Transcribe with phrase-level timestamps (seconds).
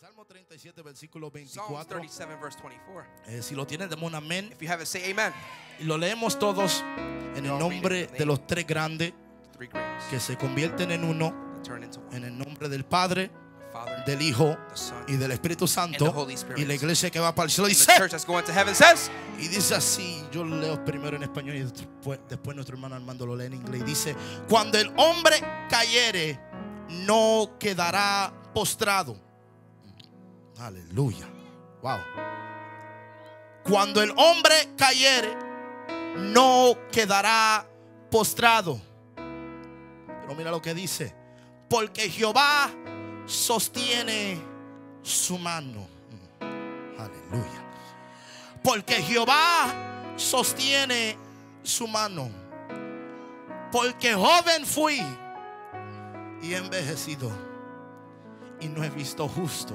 [0.00, 1.96] Salmo 37, versículo Psalms 24.
[1.98, 3.04] 37, verse 24.
[3.26, 4.48] Eh, si lo tienes, demos un amén.
[4.50, 5.30] If you have it, say amen.
[5.78, 6.82] Y lo leemos todos
[7.36, 9.12] en el nombre de los tres grandes
[10.08, 11.60] que se convierten en uno,
[12.12, 13.30] en el nombre del Padre,
[14.06, 14.56] del Hijo
[15.06, 16.26] y del Espíritu Santo.
[16.56, 17.92] Y la iglesia que va para el cielo dice,
[19.38, 23.26] y dice así, yo lo leo primero en español y después, después nuestro hermano Armando
[23.26, 23.82] lo lee en inglés.
[23.82, 24.16] Y dice,
[24.48, 25.36] cuando el hombre
[25.68, 26.40] cayere,
[26.88, 29.28] no quedará postrado.
[30.60, 31.26] Aleluya.
[31.82, 31.98] Wow.
[33.64, 35.34] Cuando el hombre cayere,
[36.16, 37.66] no quedará
[38.10, 38.80] postrado.
[39.16, 41.14] Pero mira lo que dice.
[41.68, 42.70] Porque Jehová
[43.26, 44.40] sostiene
[45.02, 45.88] su mano.
[46.40, 47.00] Mm.
[47.00, 47.64] Aleluya.
[48.62, 51.16] Porque Jehová sostiene
[51.62, 52.28] su mano.
[53.72, 55.00] Porque joven fui
[56.42, 57.30] y envejecido.
[58.60, 59.74] Y no he visto justo,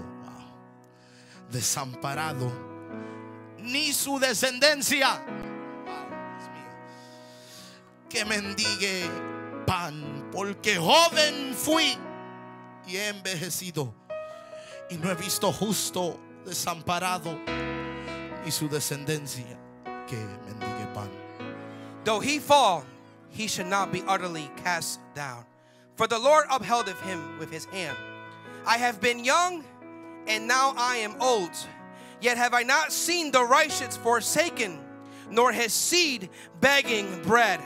[1.50, 2.52] desamparado,
[3.60, 5.22] ni su descendencia.
[8.10, 9.10] Que mendigue
[9.66, 10.30] pan.
[10.32, 11.98] Porque joven fui
[12.88, 13.94] y he envejecido.
[14.90, 17.40] Y no he visto justo desamparado
[18.46, 19.58] y su descendencia
[20.08, 21.10] que mendigue pan.
[22.04, 22.86] Though he fall,
[23.30, 25.46] he should not be utterly cast down.
[25.96, 27.98] For the Lord upheld of him with his hand.
[28.68, 29.64] I have been young,
[30.28, 31.52] and now I am old.
[32.22, 34.80] Yet have I not seen the righteous forsaken,
[35.30, 37.60] nor his seed begging bread.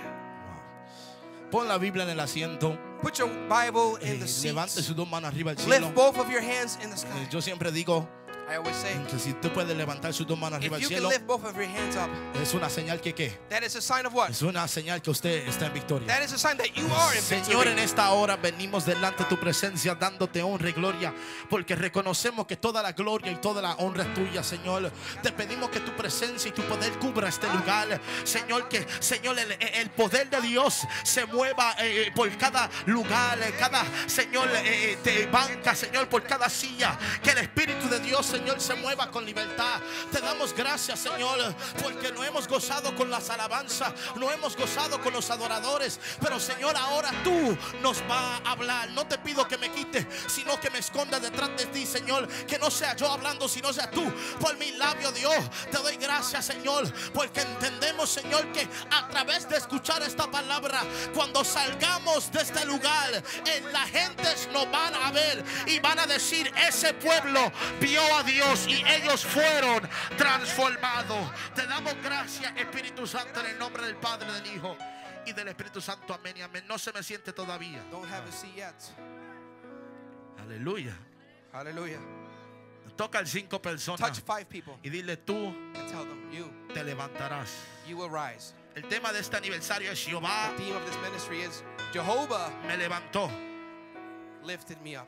[1.51, 2.77] Pon la Biblia en el asiento.
[3.01, 4.83] Put your Bible eh, in the levante seat.
[4.83, 5.79] sus dos manos arriba al cielo.
[5.87, 7.27] Lift both of your hands in the Eh, sky.
[7.31, 8.07] Yo siempre digo
[8.49, 12.37] I always say, que si usted puede levantar sus dos manos arriba al cielo, up,
[12.41, 13.37] es una señal que qué?
[13.49, 14.31] that is a sign of what?
[14.31, 16.07] Es una señal que usted está en victoria.
[16.07, 19.29] That is a sign that you are in Señor, en esta hora venimos delante de
[19.29, 21.13] tu presencia dándote honra y gloria,
[21.49, 24.91] porque reconocemos que toda la gloria y toda la honra es tuya, Señor.
[25.21, 29.51] Te pedimos que tu presencia y tu poder cubra este lugar, Señor, que Señor el,
[29.51, 34.97] el poder de Dios se mueva eh, por cada lugar, eh, cada Señor eh, eh,
[35.03, 39.25] te banca, Señor, por cada silla, que el Espíritu de Dios, Señor, se mueva con
[39.25, 39.81] libertad.
[40.13, 45.11] Te damos gracias, Señor, porque no hemos gozado con las alabanzas, no hemos gozado con
[45.11, 48.91] los adoradores, pero Señor, ahora tú nos va a hablar.
[48.91, 52.57] No te pido que me quites, sino que me esconda detrás de ti, Señor, que
[52.57, 55.35] no sea yo hablando, sino sea tú por mi labio, Dios.
[55.69, 60.81] Te doy gracias, Señor, porque entendemos, Señor, que a través de escuchar esta palabra,
[61.13, 64.23] cuando salgamos de este lugar, eh, la gente
[64.53, 67.51] nos van a ver y van a decir, ese pueblo
[67.81, 68.28] vio a Dios
[68.67, 71.31] y ellos fueron transformados.
[71.55, 74.77] Te damos gracias, Espíritu Santo, en el nombre del Padre, del Hijo
[75.25, 76.13] y del Espíritu Santo.
[76.13, 76.63] Amén y amén.
[76.67, 77.83] No se me siente todavía.
[77.91, 78.75] Don't have a seat yet.
[80.39, 80.95] Aleluya.
[81.51, 81.99] Hallelujah.
[82.95, 85.55] Toca al cinco personas Touch five people y dile tú
[86.73, 87.49] te levantarás.
[87.87, 88.53] you will rise.
[88.75, 91.63] El tema de este aniversario es Jehová The theme of this ministry is
[91.93, 93.29] Jehovah me levantó.
[94.43, 95.07] lifted me up.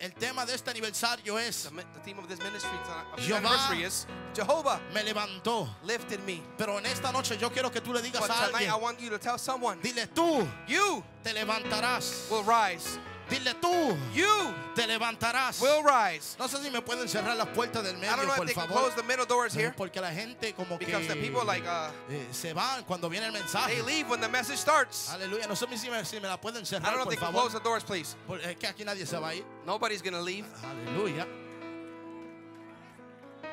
[0.00, 2.76] El tema de este aniversario es The, theme of this ministry
[3.16, 5.68] anniversary is Jehovah me levantó.
[5.84, 6.42] lifted me.
[6.58, 8.82] Pero en esta noche yo quiero que tú le digas But a tonight I alguien,
[8.82, 12.28] want you to tell someone, dile tú you te levantarás.
[12.30, 12.98] will rise.
[13.38, 15.60] Dile tú You te levantarás.
[15.60, 16.36] will rise.
[16.38, 18.48] No sé si me pueden cerrar las puertas del I medio, don't know por if
[18.48, 18.82] they can favor.
[18.82, 21.90] close the middle doors here Porque la gente como que because the people like uh,
[22.10, 23.68] eh, se van cuando viene el mensaje.
[23.74, 25.10] they leave when the message starts.
[25.12, 25.46] Aleluya.
[25.48, 27.32] No sé si me, si me la pueden I cerrar, don't know if por can
[27.32, 27.40] favor.
[27.42, 28.16] close the doors, please.
[28.26, 29.44] Por- Es que aquí nadie se va a ir.
[29.66, 30.46] Nobody's gonna leave.
[30.64, 31.26] Aleluya.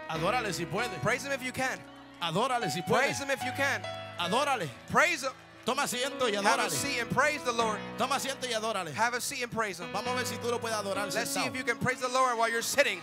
[0.09, 0.89] Adórale si puede.
[1.01, 1.79] Praise him if you can.
[2.21, 3.01] Adórale si puede.
[3.03, 3.81] Praise him if you can.
[4.19, 4.69] Adórale.
[4.91, 5.31] Praise him.
[5.65, 6.69] Toma asiento y Have a adórale.
[6.71, 7.77] seat and praise the Lord.
[7.97, 8.91] Toma asiento y adórale.
[8.93, 9.91] Have a seat and praise him.
[9.93, 12.07] Vamos a ver si tú lo puedes adorar Let's see if you can praise the
[12.09, 12.99] Lord while you're sitting.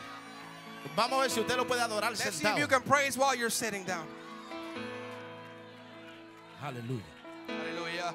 [0.97, 3.35] Vamos a ver si usted lo puede adorar Let's see if you can praise while
[3.37, 4.07] you're sitting down.
[6.63, 7.01] Aleluya.
[7.47, 8.15] Hallelujah.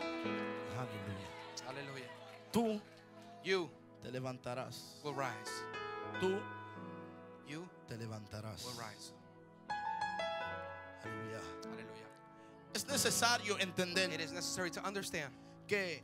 [0.78, 1.30] Aleluya.
[1.66, 2.10] Hallelujah.
[2.52, 2.82] Tú
[3.46, 3.70] You
[4.04, 5.02] te levantarás.
[5.04, 5.64] will rise.
[6.20, 6.38] Tú
[7.48, 8.66] You te levantarás.
[8.66, 9.14] will rise.
[11.06, 11.40] Aleluya.
[12.74, 15.32] Es necesario entender It is necessary to understand
[15.68, 16.02] que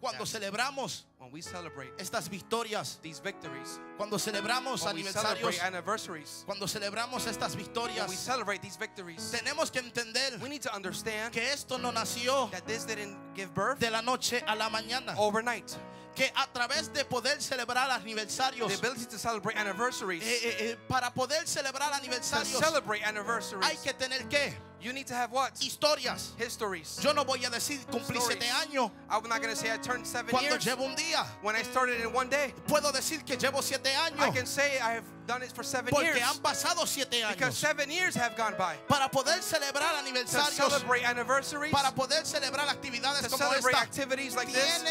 [0.00, 6.42] cuando celebramos when we celebrate estas victorias, these victories, cuando celebramos when we aniversarios, anniversaries,
[6.46, 10.74] cuando celebramos estas when we victorias, celebrate these victories, tenemos que entender we need to
[10.74, 14.70] understand que esto no nació that this didn't give birth de la noche a la
[14.70, 15.14] mañana.
[15.18, 15.76] overnight.
[16.14, 20.22] Que a través de poder celebrar the aniversarios, ability to celebrate anniversaries.
[20.22, 24.92] eh, eh, eh, para poder celebrar to aniversarios, celebrate hay anniversaries, que tener que you
[24.94, 25.54] need to have what?
[25.56, 26.30] historias.
[26.38, 26.98] Histories.
[27.02, 30.06] Yo no voy a decir cumplí siete años I'm not going to say I turned
[30.06, 30.64] seven cuando years.
[30.64, 31.24] llevo un día.
[31.42, 34.78] When I started in one day, Puedo decir que llevo siete I años can say
[34.80, 36.20] I have done it for seven porque years.
[36.22, 37.60] han pasado siete Because años.
[37.60, 38.74] seven years have gone by.
[38.88, 43.82] Para poder celebrar To aniversarios, celebrate anniversaries, para poder celebrar actividades to como celebrate esta,
[43.82, 44.82] activities like this,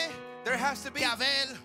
[0.43, 1.57] there has to be que haber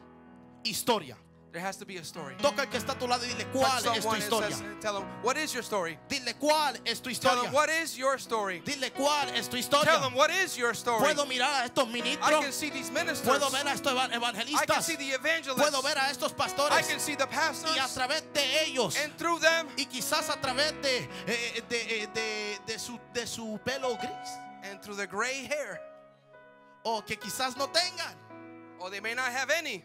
[0.64, 1.16] historia.
[1.52, 2.34] there has to be a story.
[2.42, 4.50] Toca al que está a tu lado y dile cuál es tu historia.
[4.50, 5.96] says- tell them what is your story.
[6.08, 7.42] Dile cuál es tu Tell historia.
[7.44, 8.60] them what is your story.
[8.64, 10.00] Dile cuál es tu Tell historia.
[10.00, 11.04] them what is your story.
[11.14, 12.40] Puedo mirar a estos I ministros.
[12.42, 13.28] can see these ministers.
[13.38, 14.82] Puedo ver a estos evan- I can evangelistas.
[14.82, 15.62] see the evangelists.
[15.62, 16.88] Puedo ver a estos I pastores.
[16.88, 17.76] can see the pastors.
[17.76, 18.96] Y a través de ellos.
[18.96, 23.26] And through them Y quizás a través de, eh, de, eh, de- de su, de
[23.28, 24.28] su pelo gris.
[24.64, 25.80] and through the gray hair.
[26.84, 28.16] O que quizás no tengan.
[28.80, 29.84] Or they may not have any.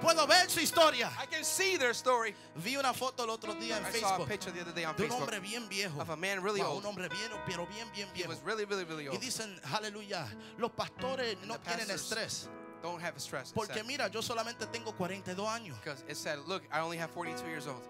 [0.00, 1.08] Puedo ver su historia.
[1.20, 2.34] I can see their story.
[2.56, 4.84] Vi una foto el otro día en I saw a Facebook picture the other day
[4.84, 6.00] on de un Facebook hombre bien viejo.
[6.00, 6.84] of a man really Wow, old.
[6.84, 8.28] un hombre bien, pero bien, bien He viejo.
[8.30, 9.20] was really, really, really Y old.
[9.20, 10.26] dicen, aleluya,
[10.58, 12.48] los pastores no tienen estrés.
[12.82, 13.52] Don't have stress.
[13.52, 13.86] Porque said.
[13.86, 15.76] mira, yo solamente tengo 42 años.
[15.80, 17.82] Because it said, look, I only have 42 years old.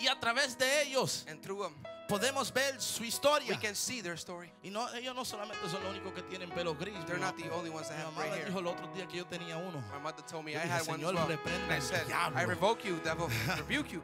[0.00, 1.74] Y a través de ellos And through them,
[2.10, 3.56] podemos ver su we historia.
[3.60, 4.50] can see their story.
[4.64, 6.94] Y no, ellos no solamente son los únicos que tienen pelo gris.
[7.06, 8.46] They're not the only ones that have gray hair.
[8.46, 9.82] dijo el otro día que yo tenía uno.
[9.92, 11.38] My mother told me I had one as "Señor, well.
[11.64, 13.30] And I said, diablo." I revoke you, devil.
[13.58, 14.02] Rebuke you.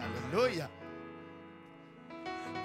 [0.00, 0.68] Aleluya.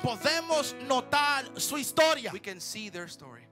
[0.03, 2.31] Podemos notar su historia.
[2.31, 3.47] We can see their story.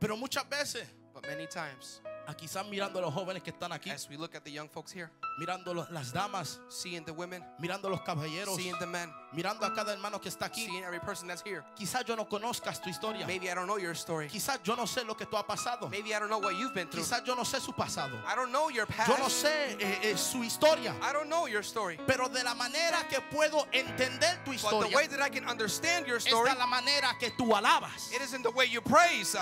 [0.00, 3.88] Pero muchas veces, But many times, a quizás mirando a los jóvenes que están aquí,
[3.90, 5.10] as we look at the young folks here,
[5.40, 9.74] mirando los- las damas, seeing the women, mirando los caballeros, seeing the men, mirando a
[9.74, 12.90] cada hermano que está aquí, seeing every person that's here, quizás yo no conozcas tu
[12.90, 13.26] historia.
[13.26, 14.28] maybe I don't know your story.
[14.28, 15.88] Quizás yo no sé lo que tú has pasado.
[15.88, 17.02] Maybe I don't know what you've been through.
[17.02, 18.12] Quizás yo no sé su pasado.
[18.26, 19.44] I don't know your Yo no past.
[19.46, 20.94] sé eh, eh, su historia.
[21.00, 21.98] I don't know your story.
[22.06, 25.48] Pero de la manera que puedo entender tu But the historia, way that I can
[25.48, 28.12] understand your es story, de la manera que tú alabas.
[28.12, 29.34] it is in the way you praise.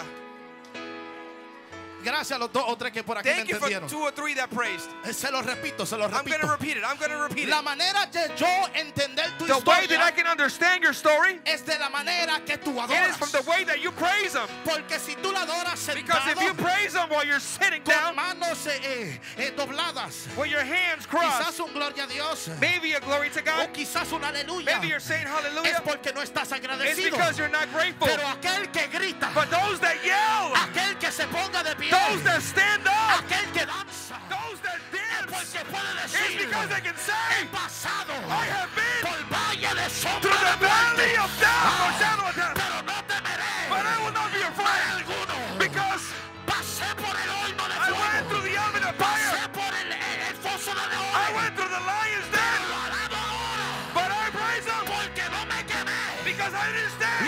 [2.04, 3.88] Gracias a los dos o tres que por aquí me Thank you for entendieron.
[3.88, 4.88] two or three that praised.
[5.04, 6.52] Eh, Se lo repito, se lo I'm going to repito.
[6.52, 6.84] repeat it.
[6.84, 7.64] I'm going to repeat La it.
[7.64, 11.62] manera de yo entender tu The way that I historia can understand your story es
[11.62, 13.46] de la manera que tú it is from the adoras.
[13.48, 14.46] way that you praise Him.
[14.64, 17.94] Porque si tú la adoras Because if you sentado, praise Him while you're sitting con
[17.94, 22.92] down manos eh, eh, dobladas, with your hands crossed, quizás un gloria a Dios, maybe
[22.92, 25.82] a glory to o God, quizás un aleluya, maybe you're saying es hallelujah.
[25.84, 27.10] porque no estás It's agradecido.
[27.10, 28.06] because you're not grateful.
[28.06, 32.22] Pero aquel que grita, But those that yell, aquel que se ponga de pie, those
[32.24, 36.94] that stand up, aquel que danza, those that dance, porque puede decir, because they can
[36.94, 41.66] he say, pasado I have been por valle de sombra through the valley of death
[41.82, 42.54] or shadow of death.
[42.56, 46.04] pero no temeré But I will not be afraid alguno, because
[46.46, 49.48] pasé por el horno de I went through the oven of pasé fire.
[49.52, 52.60] por el, el, el foso de I went through the lion's den.
[52.70, 57.20] lo alabo ahora, But I praise him porque no me quemé, because I didn't stay.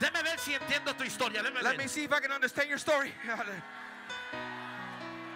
[0.00, 1.78] Déjame ver si entiendo tu historia, déjame Let ver.
[1.78, 3.12] me see if I can understand your story.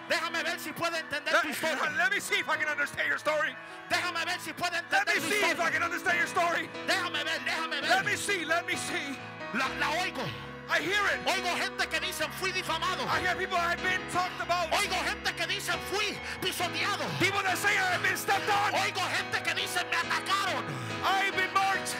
[0.09, 1.91] Déjame ver si puedo entender Let, tu historia.
[1.97, 3.55] let me see if I can understand your story.
[3.89, 5.71] Déjame ver si puedo Let entender me tu see if I historia.
[5.71, 6.69] can understand your story.
[6.87, 7.89] Déjame ver, déjame ver.
[7.89, 9.17] Let me see, let me see.
[9.53, 10.25] La, la oigo.
[10.67, 11.21] I hear it.
[11.29, 13.05] Oigo gente que dicen fui difamado.
[13.05, 14.71] I hear people I've been talked about.
[14.73, 17.05] Oigo gente que dicen fui pisoteado.
[17.19, 18.73] People that say I've been stepped on.
[18.73, 20.65] Oigo gente que dicen me atacaron.
[21.05, 21.95] I've been marked.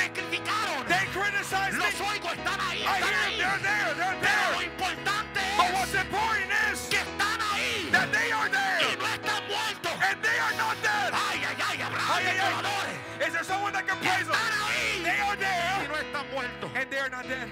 [0.00, 0.86] Me criticaron.
[0.88, 1.84] They criticize me.
[1.84, 3.36] Los oigo, están ahí, I están hear ahí.
[3.36, 3.60] them.
[3.60, 3.94] They're there.
[4.00, 4.70] They're Pero lo there.
[4.72, 9.06] importante But what's es important is que están ahí that they are y there no
[9.12, 9.92] están muertos.
[10.08, 11.10] and they are not dead.
[11.12, 12.62] Ay, ay, ay, habrá Ay, ay, ay.
[12.64, 13.26] lo.
[13.26, 14.36] Is there someone that can praise them?
[14.40, 16.70] Ahí They are y there no están muertos.
[16.74, 17.48] and they are not dead.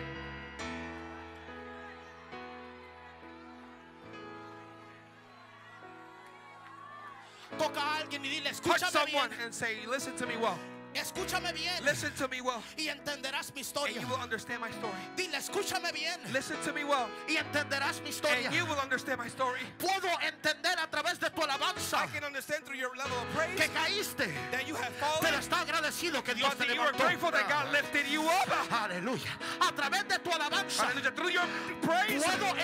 [7.59, 9.41] Toca a alguien y dile, Touch escúchame someone bien.
[9.43, 10.59] and say, listen to me well.
[10.95, 11.73] Escúchame bien.
[11.85, 12.63] Listen to me well.
[12.77, 14.01] Y entenderás mi And historia.
[14.01, 14.99] you will understand my story.
[15.17, 16.19] Dile, escúchame bien.
[16.33, 17.09] Listen to me well.
[17.29, 18.47] Y entenderás mi historia.
[18.49, 19.61] And you will understand my story.
[19.79, 23.55] Puedo entender a través de tu alabanza I can understand through your level of praise
[23.57, 24.29] que caíste.
[24.51, 27.05] that you have Pero fallen, está agradecido que Dios te that you are levantó.
[27.07, 28.49] grateful that God lifted you up.
[28.73, 29.31] Aleluya.
[29.61, 31.13] A través de tu alabanza Hallelujah.
[31.13, 31.47] Through your
[31.83, 32.57] praise, puedo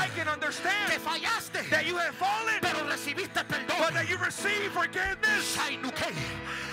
[0.00, 4.72] I can que understand fallaste, that you have fallen, pero recibiste but that you receive
[4.72, 5.58] forgiveness.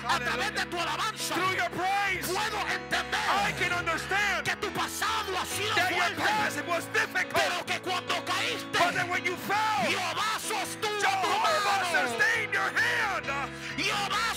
[0.08, 5.36] A través de tu alabanza Through your praise, puedo I can understand que tu pasado
[5.36, 9.36] ha sido that your past was difficult, pero que cuando caíste, but that when you
[9.44, 13.28] fell, Jehová sostuvo tu Jehovah sustained your hand.
[13.76, 14.28] Jehová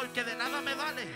[0.00, 1.06] Porque de nada me vale.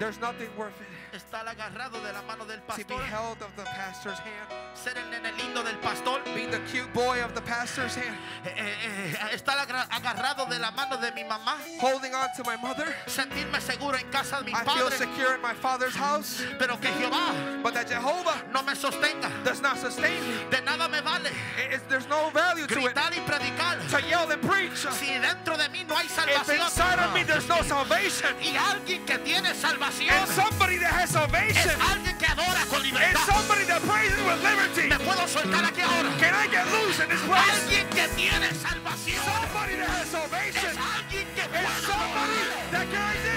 [0.00, 3.54] There's nothing worth it estar agarrado de la mano del to be pastor, held of
[3.56, 7.40] the pastor's hand, ser el nene lindo del pastor, being the cute boy of the
[7.40, 12.28] pastor's hand, eh, eh, eh, estar agarrado de la mano de mi mamá, holding on
[12.36, 12.94] to my mother.
[13.06, 16.76] sentirme seguro en casa de mi I feel padre, secure in my father's house, pero
[16.78, 19.30] que Jehová but that Jehovah no me sostenga.
[19.44, 20.50] does not sustain me.
[20.50, 21.30] De nada me vale
[21.72, 22.94] It- there's no value to it.
[22.94, 23.78] gritar y predicar.
[23.90, 24.76] To yell and preach.
[24.92, 26.60] si dentro de mí no hay If salvación.
[26.64, 30.10] inside of me there's no salvation, Y alguien que tiene salvación.
[30.10, 33.20] And somebody that has es salvation, alguien que adora con libertad.
[33.26, 34.88] somebody that praises with liberty.
[34.88, 36.10] Me puedo soltar aquí ahora.
[36.18, 37.46] Can I get loose in this place?
[37.62, 43.35] Alguien que tiene salvación Somebody that has salvation, es alguien que puede somebody that carries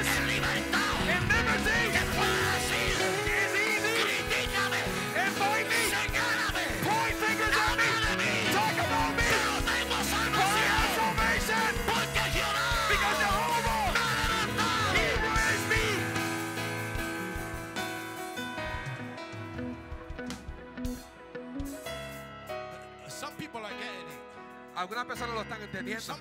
[24.79, 26.15] Algunas personas lo están entendiendo.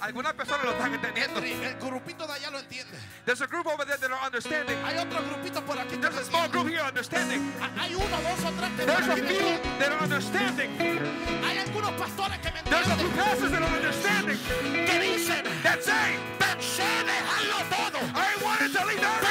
[0.00, 1.40] Algunas personas lo están entendiendo.
[1.40, 2.96] El grupito de allá lo entiende.
[3.26, 4.76] There's a group over there that are understanding.
[4.84, 7.52] Hay otro grupito por aquí There's a small group here understanding.
[7.76, 9.78] Hay uno, dos o tres que There's a few entienden.
[9.80, 10.70] that are understanding.
[11.42, 13.24] Hay algunos pastores que me There's a few entienden.
[13.24, 14.38] pastors that are understanding.
[14.86, 17.98] Que dicen, That say, pensé dejarlo todo.
[18.14, 19.29] I wanted to leave everything.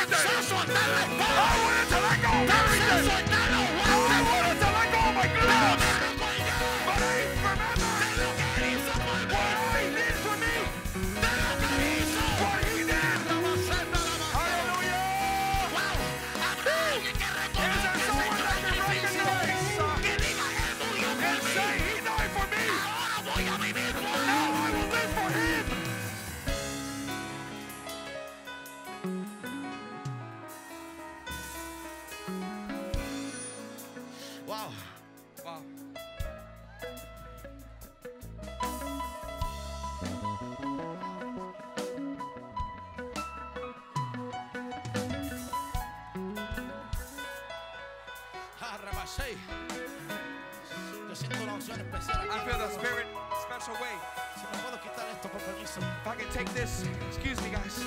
[53.59, 53.95] Special way.
[54.39, 55.79] Si me puedo quitar esto, con permiso.
[55.79, 57.83] If I can take this, excuse me, guys.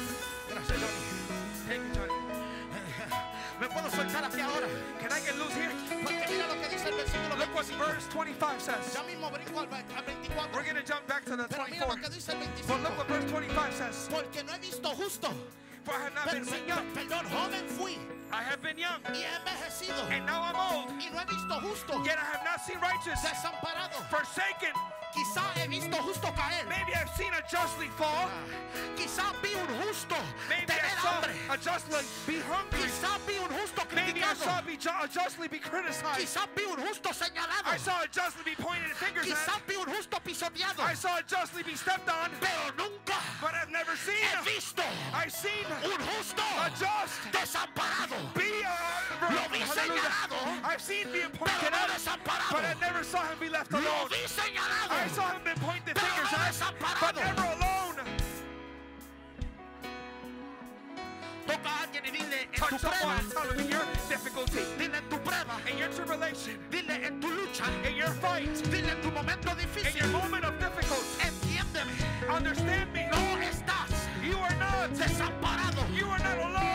[0.48, 1.00] Gracias, Johnny.
[1.68, 2.12] Thank you, Johnny.
[3.60, 4.66] Me puedo soltar aquí ahora.
[5.00, 5.70] Can I get loose here?
[5.88, 8.92] Porque mira lo que dice el versículo Look what verse 25 says.
[8.92, 10.50] Ya mismo brinco al, al 24.
[10.52, 11.88] We're going to jump back to the Pero mira 24.
[11.88, 14.08] lo que dice el But look what verse 25 says.
[14.10, 15.28] Porque no he visto justo.
[15.84, 16.84] For I have not been seen young.
[16.92, 17.98] perdón, joven fui
[18.32, 19.00] I have been young.
[19.14, 20.10] y he envejecido.
[20.10, 20.90] And now I'm old.
[20.98, 22.02] Y no he visto justo.
[22.04, 24.02] Yet I have not seen righteous Desamparado.
[24.10, 24.74] forsaken.
[25.12, 26.64] Quizá he visto justo caer.
[26.68, 28.30] Maybe I've seen a justly fall.
[28.96, 30.16] Quizá vi un justo
[30.48, 31.34] Maybe I tener saw hambre.
[31.50, 32.80] a justly be hungry.
[32.80, 34.44] Quizá vi un justo Maybe I criticado.
[34.44, 36.16] saw be ju- a justly be criticized.
[36.20, 37.68] Quizá vi un justo señalado.
[37.68, 39.62] I saw a justly be pointed fingers Quizá at.
[39.68, 40.80] vi un justo pisoteado.
[40.80, 42.30] I saw a justly be stepped on.
[42.40, 44.16] Pero nunca But I've never seen.
[44.24, 48.16] he visto I've seen un justo a just desamparado.
[48.34, 52.64] be uh, Lo vi señalado, I've seen Pero pointed no at, but.
[52.64, 54.08] I never saw him be left Lo alone.
[54.08, 54.24] vi
[54.92, 55.14] I señalado.
[55.14, 57.96] saw him be pointed Pero fingers at, but never alone.
[61.46, 63.18] Toca a alguien y dile en tu prueba.
[63.18, 65.54] and tell him in your difficulty, Dile en tu prueba.
[65.70, 67.66] in your tribulation, Dile en tu lucha.
[67.86, 71.18] in your fight, Dile en tu momento in your moment of difficulty.
[71.20, 71.92] Entiéndeme.
[72.30, 73.08] Understand me.
[73.10, 73.90] No estás
[74.22, 74.90] You are not.
[74.94, 75.82] desamparado.
[75.92, 76.71] You are not alone.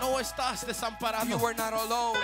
[0.00, 1.28] No estás desamparado.
[1.28, 2.18] You are not alone.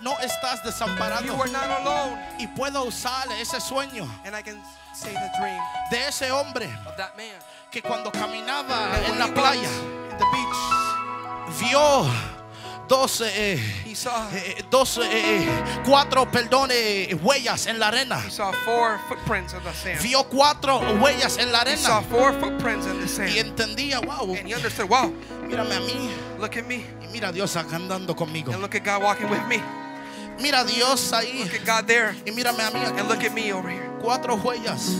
[0.00, 1.24] No estás desamparado.
[1.24, 2.18] You are not alone.
[2.38, 4.60] Y puedo usar ese sueño And I can
[4.94, 7.34] say the dream de ese hombre of that man.
[7.70, 9.68] que cuando caminaba en la playa
[10.10, 12.04] in the beach, vio
[12.92, 13.58] dos, eh,
[14.34, 15.48] eh, dos, eh,
[15.86, 18.20] cuatro, perdón, eh, huellas en la arena.
[18.20, 19.98] he saw four footprints of the sand.
[20.02, 22.84] Vio cuatro huellas en la He saw arena
[23.30, 25.10] y entendía, wow, And he understood, wow,
[25.48, 26.84] mírame a mí look at me.
[27.02, 28.52] y mira a Dios acá andando conmigo.
[28.52, 29.62] And look at God walking with me.
[30.38, 31.44] Mira a Dios ahí.
[31.44, 32.14] Look at God there.
[32.26, 32.80] Y mírame a mí.
[32.98, 33.88] And look at me over here.
[34.02, 34.98] Cuatro huellas.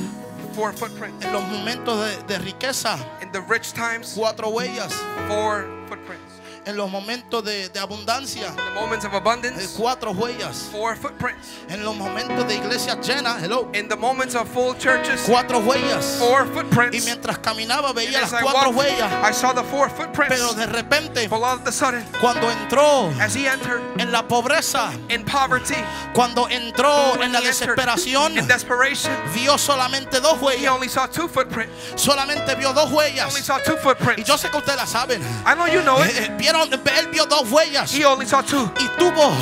[0.54, 1.26] Four footprints.
[1.26, 4.92] En los momentos de, de riqueza, In the rich times, cuatro huellas.
[5.28, 6.31] four footprints.
[6.64, 10.68] En los momentos de, de abundancia, In the moments of eh, abundance, cuatro huellas.
[10.70, 11.48] four footprints.
[11.68, 16.18] En los momentos de iglesia llena, hello, In the moments of full churches, cuatro huellas.
[16.20, 17.04] four Y footprints.
[17.04, 19.12] mientras caminaba veía as las cuatro walked, huellas.
[19.28, 20.32] I saw the four footprints.
[20.36, 21.28] Pero de repente,
[21.72, 25.74] sudden, cuando entró as he entered en la pobreza, in poverty,
[26.14, 30.72] cuando entró en la he desesperación, in desperation, vio solamente dos he huellas.
[30.74, 31.72] only saw two footprints.
[31.96, 33.32] Solamente vio dos He only huellas.
[33.42, 34.28] saw two Y footprints.
[34.28, 35.20] yo sé que ustedes la saben.
[35.44, 36.38] I know you know Eh, it.
[36.52, 36.68] Vieron,
[36.98, 37.92] él vio dos huellas.
[37.92, 38.70] He only saw two.
[38.78, 39.32] Y tuvo,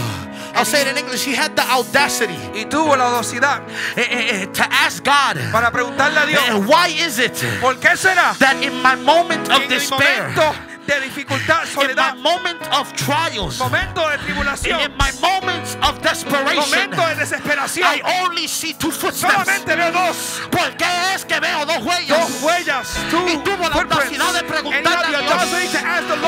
[0.55, 3.63] I'll say it in English, he had the audacity Y tuvo la audacidad
[3.97, 7.79] eh, eh, eh, to ask God, para preguntarle a Dios, eh, why is it ¿por
[7.79, 10.55] qué será that in my moment of despair, momento
[10.87, 16.01] de dificultad, in my soledad, moment of trials, momento de tribulación, in my moments of
[16.03, 19.33] desperation, momento de desesperación, I only see two footsteps.
[19.33, 22.89] solamente veo dos, ¿Por qué es que veo dos dos huellas?
[23.11, 25.33] two Y tuvo la audacidad de preguntarle a Dios,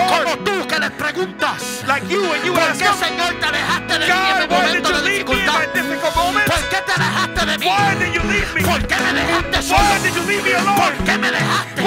[0.09, 4.07] Como tú que le preguntas, like you and you ¿por qué Señor te alejaste de
[4.07, 5.53] mí en did momento de dificultad?
[5.53, 7.67] ¿Por qué te alejaste de mí?
[8.65, 10.77] ¿Por qué me dejaste Why solo?
[10.77, 11.83] ¿Por qué me dejaste?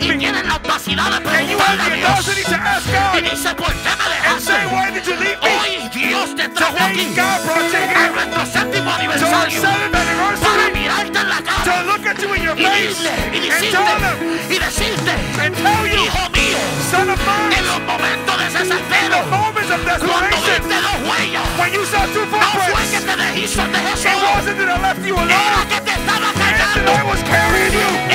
[0.00, 2.44] Y tienen la audacidad de preguntarle a Dios.
[2.48, 5.48] to ask Y God dice, ¿por qué me and say, why did you leave me?
[5.48, 8.98] Hoy Dios te trajo Today aquí God brought you a here nuestro séptimo to our
[8.98, 12.96] aniversario para anniversary mirarte en la to look at you in your y face.
[13.02, 14.10] y and decirte,
[14.48, 16.58] y decirte, and tell you, hijo mío,
[16.90, 20.76] son of en mine, los momentos de in desespero, the moments of cuando desperation, viste
[20.80, 23.98] dos huellas, when you saw two no fue que footprints, te dejiste, te dejé it
[23.98, 27.22] solo, wasn't that I left you era que te estaba and cargando, that I was
[27.22, 28.11] carrying you,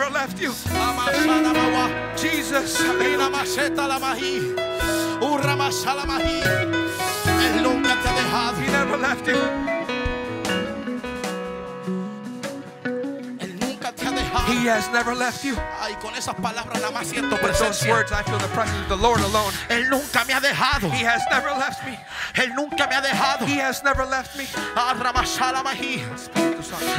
[0.00, 0.52] never left you.
[2.16, 2.80] Jesus.
[7.26, 8.56] Él nunca te ha dejado.
[8.60, 9.36] He never left you.
[13.40, 14.46] Él nunca te ha dejado.
[14.48, 15.56] He has never left you.
[15.80, 17.90] Ay, con esas palabras nada más siento With those presencia.
[17.90, 19.52] words, I feel the presence of the Lord alone.
[19.68, 20.90] Él nunca me ha dejado.
[20.90, 21.98] He has never left me.
[22.36, 23.46] Él nunca me ha dejado.
[23.46, 24.46] He has never left me.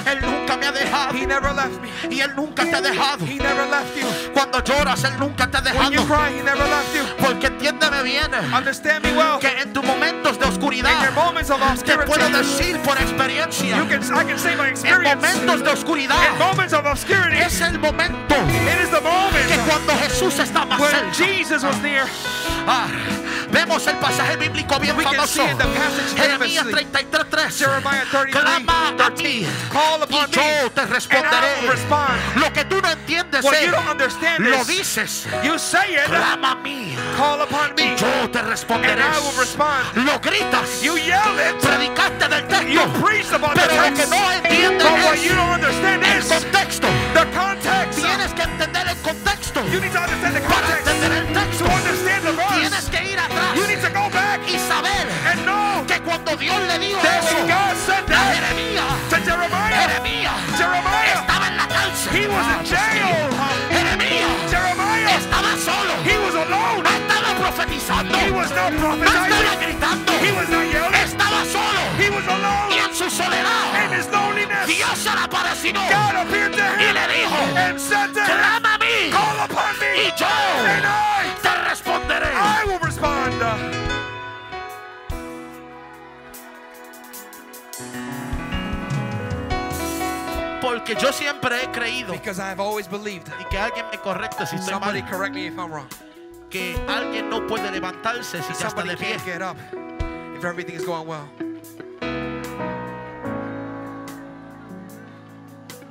[0.06, 1.14] Él nunca me ha dejado.
[1.16, 1.90] He never left me.
[2.16, 3.26] Y Él nunca te ha dejado.
[3.26, 4.08] He never left you.
[4.34, 6.08] Cuando lloras, Él nunca te ha When you dejado.
[6.08, 7.04] cry, he never left you.
[7.26, 9.40] Porque entiéndeme bien Understand me well.
[9.40, 13.78] que en tus momentos de In your oscuridad moments of te puedo decir por experiencia.
[13.78, 15.16] you can I can say En experience.
[15.16, 19.68] momentos de In oscuridad moments of obscurity, es el momento it is the que moment
[19.68, 21.14] cuando Jesús está más cerca.
[21.14, 22.06] Jesus was near.
[22.68, 22.88] Ah,
[23.52, 25.44] vemos el pasaje bíblico bien We famoso.
[25.58, 25.66] the
[26.16, 26.86] Jeremías famously.
[26.86, 27.58] 33:3.
[27.58, 29.24] Jeremiah 33, Clama a 13.
[29.24, 31.68] mí Call upon y yo te and responderé.
[32.36, 33.72] Lo que tú no entiendes What es, you
[34.40, 35.28] lo dices.
[35.44, 39.02] you say it, Clama a mí call upon y me, yo te and responderé.
[39.02, 39.86] I will respond.
[40.06, 40.82] Lo gritas.
[40.82, 43.06] You yell it, Predicaste del you texto.
[43.06, 46.18] preach about the Pero lo que no entiendes but what you es don't understand el
[46.20, 46.88] is contexto.
[47.14, 48.00] the context.
[48.00, 49.62] Tienes que entender el contexto.
[49.72, 51.66] You need to understand the Para context entender el to texto.
[51.66, 52.92] understand the Tienes verse.
[52.92, 56.60] que ir atrás You need to go back y saber and know que cuando Dios
[56.68, 62.12] le dijo that eso when God said a Jeremías, Jeremiah, Jeremiah, estaba en la cárcel.
[62.14, 63.30] he was in jail.
[63.72, 65.94] Jeremías Jeremiah, estaba solo.
[66.04, 66.84] he was alone.
[66.84, 68.16] No estaba profetizando.
[68.18, 69.60] He was not No estaba prophesying.
[69.62, 70.12] gritando.
[70.22, 70.94] He was not yelling.
[70.96, 71.82] Estaba solo.
[71.98, 74.68] He was Y alone en su soledad, in his loneliness.
[74.68, 78.71] Dios se le apareció God appeared to y le dijo, and said to him,
[90.92, 93.28] Porque yo siempre he creído Because I have always believed.
[93.40, 95.88] y que alguien me correcte si estoy Somebody mal, correct me if I'm wrong.
[96.50, 99.18] que alguien no puede levantarse si ya está de pie.
[99.24, 99.56] get up
[100.36, 101.30] if everything is going well.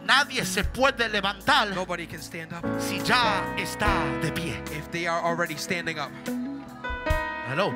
[0.04, 4.60] Nadie se puede levantar Nobody can stand up si ya está de pie.
[4.76, 6.10] if they are already standing up.
[7.48, 7.72] Hello.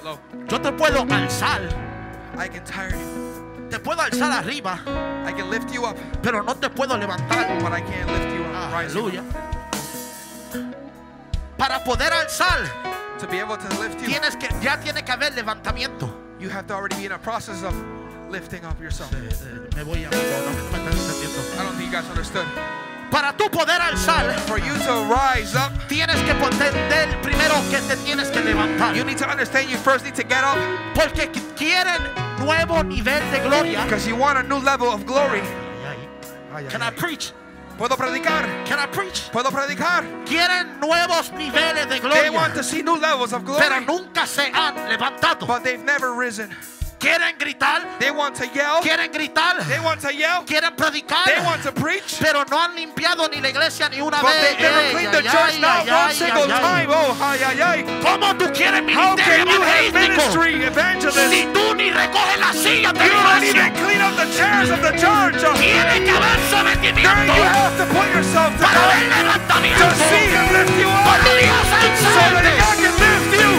[0.00, 0.18] Hello.
[0.48, 1.62] Yo te puedo alzar,
[2.36, 3.27] I can tire you.
[3.70, 4.80] Te puedo alzar arriba,
[5.26, 7.58] I can lift you up, pero no te puedo levantar.
[7.60, 8.72] but I can't lift you up.
[8.74, 9.22] Aleluya.
[11.56, 12.58] Para poder alzar,
[13.18, 16.08] To be able to lift you, tienes que ya tiene que haber levantamiento.
[16.38, 17.74] you have to already be in a process of
[18.30, 19.12] lifting up yourself.
[19.12, 20.18] Eh, eh, me voy a no.
[20.18, 22.46] I don't think you guys understood.
[23.10, 27.96] Para tú poder alzar, For you to rise up, tienes que entender primero que te
[28.04, 28.94] tienes que levantar.
[28.94, 30.58] you need to understand you first need to get up
[30.94, 32.02] Porque qu- quieren
[32.38, 33.82] nuevo nivel de gloria.
[33.84, 35.42] because you want a new level of glory.
[36.70, 37.32] Can I preach?
[37.78, 38.44] Puedo predicar.
[38.66, 39.30] Can I preach?
[39.30, 40.04] Puedo predicar.
[40.26, 42.54] Quieren nuevos niveles de They want gloria.
[42.56, 45.46] to see new levels of glory, Pero nunca se han levantado.
[45.46, 46.50] but they've never risen.
[46.98, 47.82] Quieren gritar.
[48.00, 48.80] They want to yell.
[48.82, 49.62] Quieren gritar.
[49.68, 50.42] They want to yell.
[50.44, 51.24] Quieren predicar.
[51.26, 52.18] They want to preach.
[52.20, 54.42] Pero no han limpiado ni la iglesia ni una But vez.
[54.42, 56.88] they've never Ey, cleaned the church not one single time.
[56.90, 57.84] Oh, ay, ay, ay.
[58.02, 62.92] ¿Cómo tú quieres How ministerio can you have evangelístico si tú ni recoges las sillas
[62.94, 63.66] de You la don't iglesia?
[63.66, 65.38] even clean up the chairs of the church.
[65.58, 69.86] Tiene que haber sometimiento you have to put yourself para down ver levantamiento.
[69.86, 71.06] to see him lift you up.
[71.06, 71.62] Para Dios
[72.02, 72.58] So that.
[72.58, 73.52] God can lift you.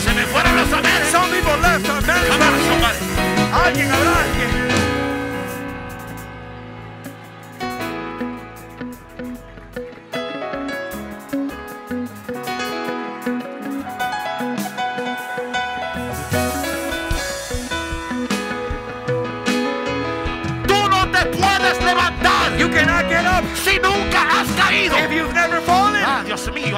[0.00, 0.68] Se me fueron los.
[1.12, 1.84] Some people left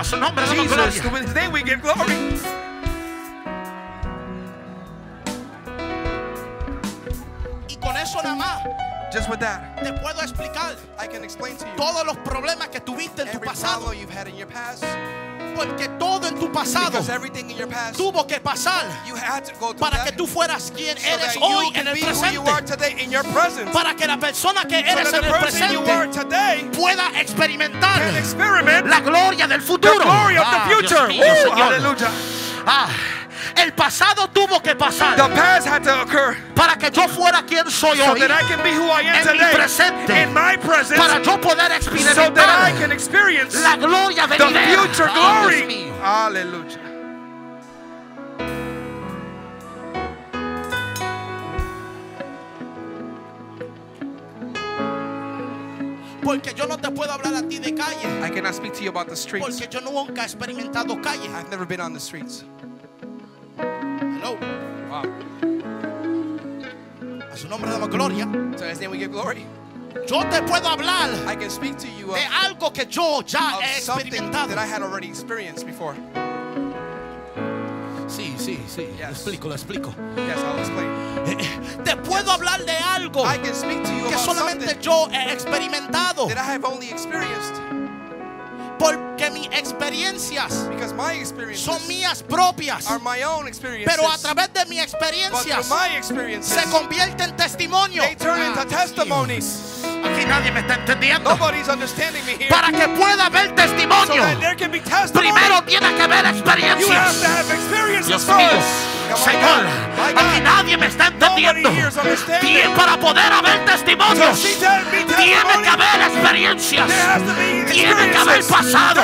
[0.00, 1.02] a su nombre damos Jesus, gloria.
[1.02, 2.14] to his name we give glory.
[7.68, 8.60] Y con eso nada más
[9.12, 12.80] Just with that, te puedo explicar I can explain to you todos los problemas que
[12.80, 13.92] tuviste en tu pasado.
[13.92, 14.84] you've had in your past.
[15.60, 16.98] Porque todo en tu pasado
[17.68, 20.96] past, tuvo que pasar you had to go through para that que tú fueras quien
[20.96, 23.70] so eres hoy en el presente.
[23.72, 28.00] Para que la persona que So eres that en the el presente today pueda experimentar
[28.86, 30.00] la gloria del the futuro.
[30.02, 31.08] glory of Ah, the Dios future.
[31.08, 31.72] mío, Woo, Señor.
[31.72, 32.10] hallelujah.
[32.66, 32.88] Ah,
[33.56, 37.70] el pasado tuvo que pasar The past had to occur para que yo fuera quien
[37.70, 38.20] soy so hoy.
[38.20, 40.22] that I can be who I am En mi today presente.
[40.22, 44.34] in my presence Para yo poder so that I experimentar can experience la gloria the
[44.36, 44.82] venidera.
[44.82, 45.92] future Dios glory.
[46.02, 46.78] Hallelujah.
[56.22, 58.06] Porque yo no te puedo hablar a ti de calle.
[58.22, 59.46] I cannot speak to you about the streets.
[59.46, 61.28] Porque yo nunca he experimentado calle.
[61.34, 62.44] I've never been on the streets.
[67.40, 68.28] Su nombre damos gloria.
[68.56, 69.46] So his name we give glory.
[70.06, 73.58] Yo te puedo hablar I can speak to you of, de algo que yo ya
[73.60, 74.48] he experimentado.
[74.48, 75.94] that I had already experienced before.
[78.08, 78.88] Sí, sí, sí.
[78.98, 79.24] Yes.
[79.24, 79.94] Lo explico, lo explico.
[80.16, 80.88] Yes, I'll explain.
[81.26, 85.32] Eh, Te puedo hablar de algo I can speak to you que solamente yo he
[85.32, 86.28] experimentado.
[86.28, 87.54] that I have only experienced
[89.20, 92.90] Porque mis experiencias because my experiences son mías propias.
[92.90, 93.94] are my own experiences.
[93.94, 95.66] Pero a través de mis experiencias
[96.40, 98.02] se convierte en testimonio.
[98.02, 98.64] they turn Ah.
[100.04, 101.30] Aquí nadie me está entendiendo.
[101.30, 102.48] Nobody's understanding me here.
[102.48, 104.80] Para que pueda haber so testimonio, testimony.
[105.12, 107.20] primero tiene que haber you have experiencias.
[107.20, 108.36] to have experiences Dios mío,
[109.16, 109.66] Señor,
[110.16, 111.60] aquí nadie me está entendiendo.
[111.68, 112.40] Nobody here is understanding.
[112.48, 114.40] Tien- para poder haber testimonios,
[115.16, 116.90] tiene que haber experiencias.
[117.70, 119.02] Tiene que haber pasado.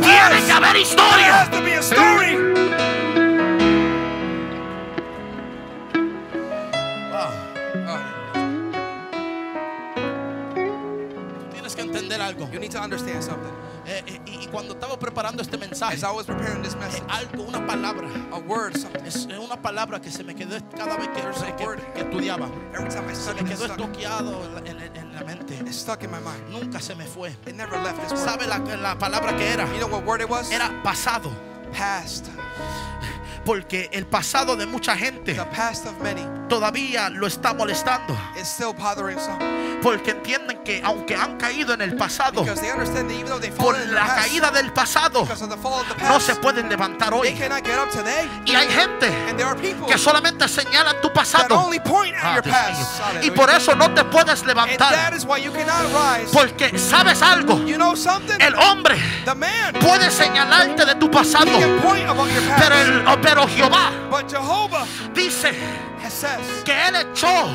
[0.00, 1.48] Tiene que haber historia.
[11.52, 12.48] Tienes que entender algo.
[12.50, 13.52] You need to understand something.
[13.84, 18.76] Eh, eh, y, cuando estaba preparando este mensaje, eh, message, algo, una palabra, a word,
[19.04, 21.22] es una palabra que se me quedó cada vez que,
[21.56, 22.48] que- que estudiaba.
[23.18, 25.72] Se me quedó estoqueado en la, en- en la mente.
[25.72, 26.48] Stuck in my mind.
[26.50, 27.30] Nunca se me fue.
[27.46, 28.16] It never left.
[28.16, 29.64] ¿Sabe la, la palabra que era?
[29.72, 30.50] You know what word it was?
[30.52, 31.30] Era pasado.
[31.76, 32.28] Past.
[33.44, 38.14] Porque el pasado de mucha gente The past of many todavía lo está molestando.
[39.82, 42.44] Porque entienden que aunque han caído en el pasado,
[43.56, 45.26] por la past, caída del pasado,
[46.08, 47.28] no se pueden levantar hoy.
[48.44, 51.56] Y hay gente And there are people que solamente señalan tu pasado.
[51.58, 53.20] only point at Ah.
[53.22, 54.94] Y por eso no te puedes levantar.
[56.32, 58.36] Porque sabes algo, You know something?
[58.40, 61.46] el hombre The man puede señalarte de tu pasado,
[62.58, 64.84] pero, el- pero Jehová But Jehovah
[65.14, 65.54] dice
[66.64, 67.48] que él echó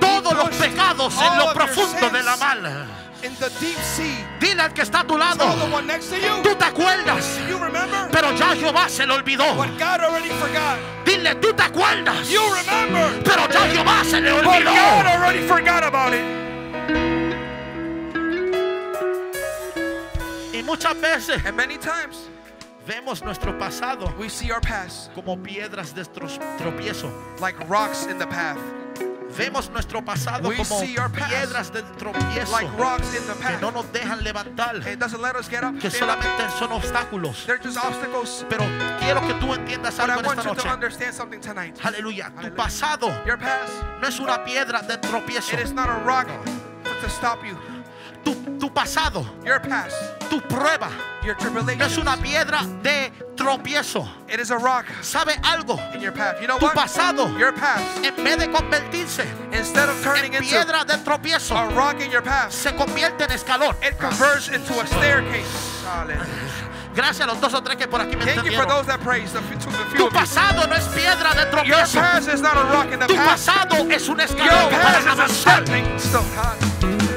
[0.00, 2.40] todos los pecados en lo profundo de la sins.
[2.40, 3.02] mal.
[3.22, 4.38] in the deep sea.
[4.40, 5.44] Dile al que está a tu lado,
[6.42, 7.38] tú te acuerdas,
[8.10, 9.44] pero ya Jehová se lo olvidó.
[11.04, 12.16] Dile, tú te acuerdas,
[13.24, 14.72] pero ya Jehová se le olvidó.
[20.52, 22.31] Y muchas veces And many times
[22.86, 27.10] vemos nuestro pasado we see our past como piedras de tropiezo.
[27.40, 28.58] like rocks in the path.
[29.36, 33.32] Vemos nuestro pasado We como see our past piedras del tropiezo like rocks in the
[33.34, 35.78] que no nos dejan levantar, It doesn't let us get up.
[35.80, 35.94] que up.
[35.94, 37.46] solamente son obstáculos.
[37.46, 38.44] They're just obstacles.
[38.50, 38.64] Pero
[39.00, 40.74] quiero que tú entiendas But I algo en want esta you to noche.
[40.74, 41.78] understand something tonight.
[41.82, 42.30] Aleluya.
[42.42, 45.54] Tu pasado Your past, no es una piedra de tropiezo.
[45.54, 46.26] it is not a rock
[47.00, 47.56] to stop you.
[48.24, 49.96] Tu, tu pasado, Your past,
[50.30, 50.88] tu prueba,
[51.24, 54.08] your no es tribulation, una piedra de tropiezo.
[54.28, 55.76] it is a rock ¿Sabe algo?
[55.94, 56.40] in your path.
[56.40, 56.74] You know Tu what?
[56.74, 61.56] pasado, Your past, en vez de convertirse instead of turning en into piedra de tropiezo,
[61.56, 63.74] a rock in your path, se convierte en escalón.
[63.82, 65.82] it converts into a staircase.
[65.84, 66.26] Hallelujah.
[66.94, 68.68] Gracias a los dos o tres que por aquí me Thank you for entendieron.
[68.68, 71.98] those that praise the, to the few Tu pasado no es piedra de Your tropiezo.
[72.00, 75.64] past is not a rock in the Tu pasado es un escalón para avanzar.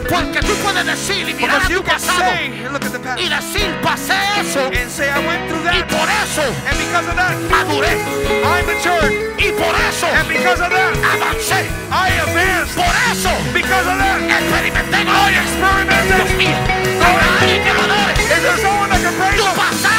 [0.05, 0.35] Stepping stone.
[0.35, 0.35] Hallelujah.
[0.35, 2.99] Porque tú puedes decir y mirar Because a you tu pasado say, look at the
[2.99, 6.77] past, y decir, pasé eso and say, I went through y that, por eso and
[6.77, 7.95] because of that, maduré
[8.43, 11.65] I matured, y por eso and because of that, avancé.
[11.91, 16.15] I advanced, Por eso because of that, experimenté I experimented.
[16.15, 16.57] Dios mío,
[17.01, 17.95] habrá alguien que lo.
[18.25, 19.94] Is there someone that can praise Tu pasado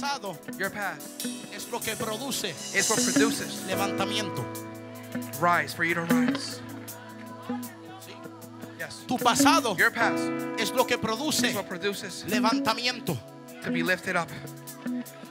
[0.00, 4.44] pasado your past es lo que produce is what produces levantamiento.
[5.40, 6.60] rise for you to rise.
[8.04, 8.12] ¿sí?
[8.78, 9.04] Yes.
[9.06, 10.22] Tu pasado Your past
[10.58, 13.16] es lo que produce is what produces levantamiento.
[13.62, 14.28] to be lifted up.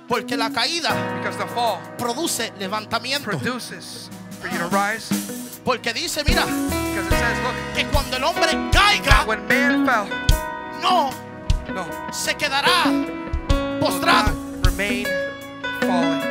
[0.08, 3.23] Porque la caída Because the fall produce levantamiento.
[3.23, 5.10] produces for you to rise.
[5.63, 10.08] Porque dice, mira, Because it says, look, que cuando el hombre caiga, when man fell,
[10.82, 11.10] no
[11.73, 12.84] no, se quedará
[13.80, 14.33] postrado.
[14.77, 15.05] Remain
[15.81, 16.21] fallen.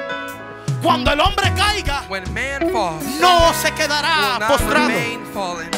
[0.83, 4.88] Cuando el hombre caiga, When man falls, no se will quedará not postrado.
[4.88, 5.70] remain fallen.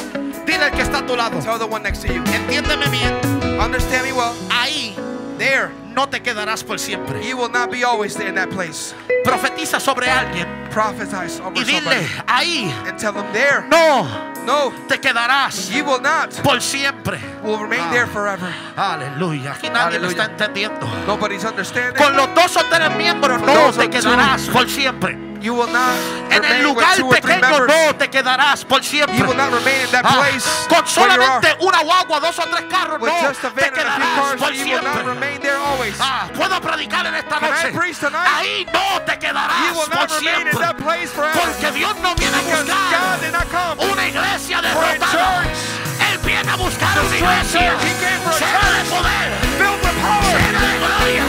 [0.47, 2.23] Dile al que está a tu lado, Tell the one next to you.
[2.25, 3.15] entiéndeme bien,
[3.61, 4.35] Understand me well.
[4.51, 4.95] ahí
[5.39, 7.21] There, no te quedarás por siempre.
[7.27, 8.95] you will not be always in that place.
[9.25, 13.65] Profetiza sobre alguien Prophesy over y dile, somebody ahí and tell them there.
[13.69, 14.07] no
[14.45, 16.35] No, te quedarás you will not.
[16.43, 17.19] por siempre.
[17.43, 18.53] Will remain there forever.
[18.77, 19.53] Aleluya.
[19.53, 20.11] Aquí nadie Aleluya.
[20.11, 20.87] está entendiendo.
[21.07, 21.97] Nobody's understanding.
[22.03, 25.19] Con los dos o tres miembros no te quedarás por siempre.
[25.45, 25.93] You will not
[26.33, 29.19] En el lugar pequeño no te quedarás por siempre.
[29.19, 30.89] You will not remain in that Ah, place con you are.
[30.89, 34.65] solamente una guagua, dos o tres carros With no a te a quedarás por you
[34.65, 35.95] will not siempre.
[36.01, 37.73] Ah, puedo predicar en esta Can noche.
[38.25, 40.59] Ahí no te You quedarás por siempre.
[40.61, 41.39] that place forever.
[41.39, 45.43] Porque Dios no viene a Because God buscar una iglesia a derrotada.
[46.11, 47.75] Él viene a buscar una destroyed iglesia a
[48.41, 49.29] llena de poder,
[49.61, 51.25] filled with power, llena de gloria.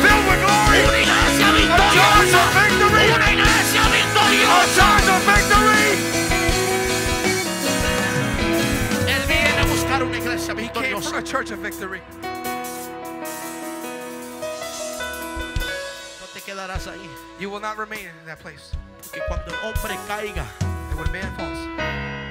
[0.88, 3.25] Una iglesia victoriosa.
[10.56, 10.92] Victory.
[10.92, 11.02] No
[16.34, 17.10] te quedarás ahí.
[17.40, 18.72] You will not remain in that place.
[19.02, 20.46] Porque cuando el hombre caiga,
[20.96, 21.60] And when man falls,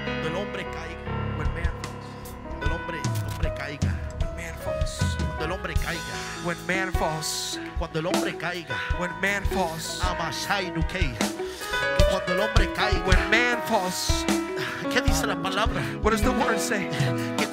[0.06, 0.96] cuando el hombre caiga,
[1.36, 2.08] when man falls,
[2.48, 6.92] cuando el hombre, el hombre caiga, when man falls, cuando el hombre caiga, when man
[6.92, 11.14] falls, cuando el hombre caiga, when man falls, Amasai Nukei.
[12.10, 14.24] Cuando el hombre caiga, when man falls,
[14.90, 15.82] ¿qué dice la palabra?
[16.02, 16.88] what does the word say?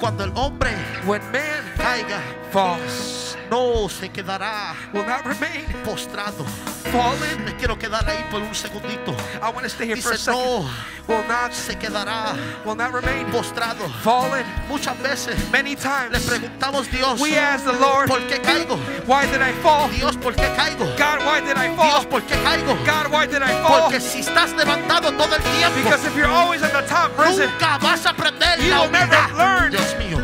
[0.02, 0.72] Cuando el hombre
[1.06, 2.20] When man caiga,
[2.52, 6.46] falls, no se quedará will not remain postrado.
[6.92, 7.44] fallen.
[7.46, 9.14] Me quiero quedar ahí por un segundito.
[9.42, 10.42] I want to stay here for a second.
[10.42, 10.70] no
[11.08, 12.34] Will not, se quedará
[12.66, 13.88] will not remain postrado.
[14.04, 14.46] fallen.
[14.70, 18.78] Muchas veces Many le times preguntamos Dios, we ask the Lord, ¿por qué caigo?
[19.06, 19.90] why did I fall?
[19.90, 20.86] Dios, ¿por qué caigo?
[20.98, 21.90] God, why did I fall?
[21.92, 22.74] Dios, ¿por qué caigo?
[22.86, 23.82] God, why did I fall?
[23.84, 27.50] Porque si estás levantado todo el tiempo, Because if you're always at the top, risen,
[27.50, 29.32] nunca vas a aprender la humildad.
[29.38, 29.72] learn.
[29.72, 30.18] Dios mío,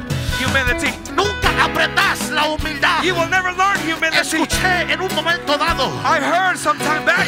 [0.47, 0.93] humility.
[1.15, 3.03] nunca aprendas la humildad.
[3.03, 4.17] You will never learn humility.
[4.17, 7.25] Escuché en un momento dado I heard some time back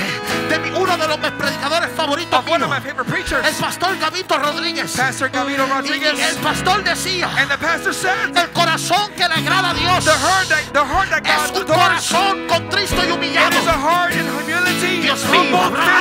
[0.49, 3.53] de mi- uno de los mis predicadores favoritos of one of my favorite preachers, el
[3.55, 4.95] pastor Gavito Rodríguez.
[4.95, 9.35] Pastor Gavito Y el Rodriguez, pastor decía, and the pastor said, el corazón que le
[9.35, 13.11] agrada a Dios the heart that the heart that es un corazón contristo y it
[13.11, 13.59] humillado.
[13.59, 15.99] is a heart in humility, Dios mío, habrá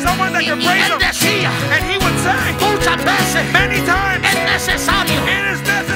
[0.00, 4.24] someone that Y, can praise him, decía, and he would say, muchas veces many times
[4.24, 5.95] es necesario it is necessary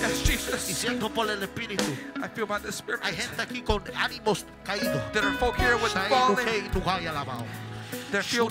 [0.00, 0.70] Yes, Jesus.
[0.70, 1.84] Y siento por el Espíritu.
[2.16, 3.00] I feel by the Spirit.
[3.02, 5.12] Hay gente aquí con ánimos caídos.
[5.12, 6.36] There are folk here with fallen.
[8.10, 8.48] They're feeling.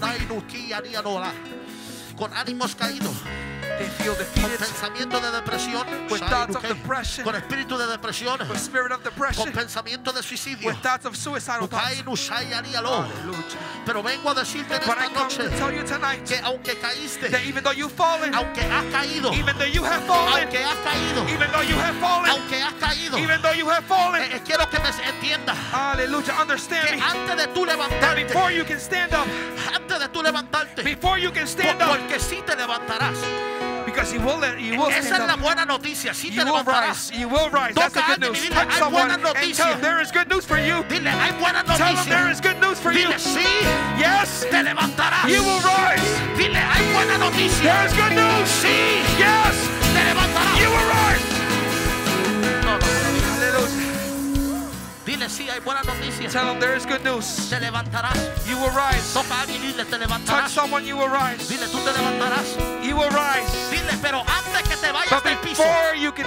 [2.18, 3.16] Con ánimos caídos.
[3.80, 5.88] Con pensamiento de depresión.
[6.10, 6.74] With Shai thoughts of nuke.
[6.74, 7.24] depression.
[7.24, 8.40] Con espíritu de depresión.
[8.50, 9.52] With spirit of Con depression.
[9.54, 10.68] pensamiento de suicidio.
[10.68, 12.30] With thoughts of suicidal thoughts.
[13.86, 18.34] Pero vengo a decirte en esta noche que aunque caíste, that even though you've fallen,
[18.36, 21.96] aunque has caído, even though you have fallen, aunque has caído, even though you have
[22.00, 25.58] fallen, aunque has caído, even though you have fallen, eh, eh, quiero que me entiendas
[26.40, 27.02] understand que me.
[27.02, 29.28] antes de tú levantarte, before you can stand up,
[29.74, 33.18] antes de tú levantarte, before you can stand up, porque sí te levantarás.
[34.00, 37.12] Because you will, you will Esa es la buena noticia, sí te will rise.
[37.12, 37.76] You will rise.
[37.76, 38.40] That's the good news.
[38.42, 40.84] dile, Touch "Hay someone buena and tell them there is good news for you.
[40.88, 42.32] Dile, hay buena Tell them there noticia.
[42.32, 43.10] is good news for you.
[43.20, 43.44] Sí,
[44.00, 45.28] Yes, te levantarás.
[45.28, 46.08] you will rise.
[46.38, 47.62] Dile, hay buena noticia.
[47.64, 48.48] There is good news.
[48.64, 49.56] Sí, Yes,
[49.94, 50.60] te levantarás.
[50.62, 50.99] you will rise.
[55.20, 56.30] Dile, sí, hay buena noticia.
[56.30, 57.50] Tell them there is good news.
[57.50, 58.16] Te levantarás.
[58.48, 59.14] You will rise.
[59.14, 61.50] Toca a alguien y dile, te Touch someone, you will rise.
[61.50, 62.56] Dile, tú te levantarás.
[62.82, 63.70] You will rise.
[63.70, 65.62] Dile, pero antes que te vayas But del piso.
[65.62, 66.26] before you can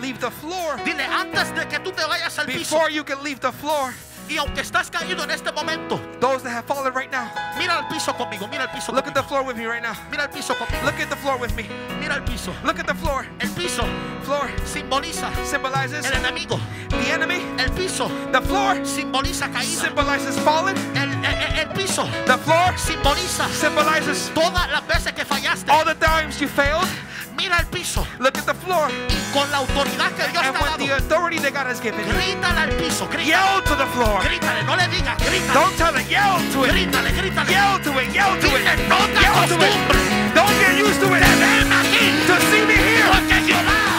[0.00, 2.58] leave the floor, Dile, antes de que tú te vayas al piso.
[2.58, 3.94] before you can leave the floor,
[4.28, 7.86] Y aunque estás caído en este momento, those that have fallen right now, mira el
[7.88, 9.94] piso conmigo, mira el piso look at the floor with me right now.
[10.10, 10.82] Mira el piso conmigo.
[10.84, 11.68] Look at the floor with me.
[12.00, 12.52] Mira el piso.
[12.64, 13.26] Look at the floor.
[13.40, 13.84] El piso
[14.24, 16.58] Floor simboliza symbolizes el enemigo.
[16.88, 17.44] the enemy.
[17.58, 19.82] El piso The floor simboliza caída.
[19.82, 20.74] symbolizes fallen.
[20.96, 25.70] El, el- el piso The floor simboliza symbolizes todas las veces que fallaste.
[25.70, 26.88] all the times you failed.
[27.36, 28.88] Mira el piso Look at the floor.
[29.08, 32.00] y con la autoridad que Dios te And with the authority that God has given
[32.08, 34.13] grítale al piso, grítale, yell to the floor.
[34.22, 36.70] Grítale, no le digas, grítale, Don't tell it, yell to it.
[36.72, 37.50] grítale, grítale.
[37.52, 38.88] Yell to it, yell to Dile, it.
[38.88, 39.74] no te Yell to it.
[40.34, 41.22] Don't get used to it.
[41.22, 43.06] aquí, To see me here.
[43.10, 43.93] porque Jehová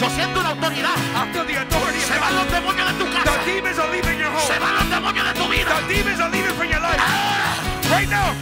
[0.00, 0.96] Yo siento una autoridad.
[1.14, 2.42] I feel the authority of Se van God.
[2.42, 3.44] los demonios de tu The casa.
[3.46, 4.58] demons are leaving your Se home.
[4.58, 5.74] van los demonios de tu vida.
[5.86, 6.98] The demons are leaving from your life.
[6.98, 8.34] Ahora Right now,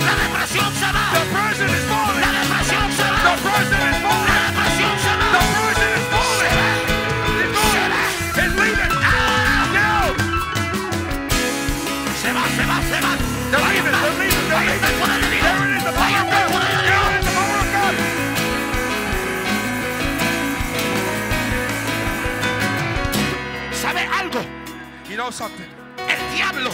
[25.31, 25.67] Something?
[25.99, 26.71] El diablo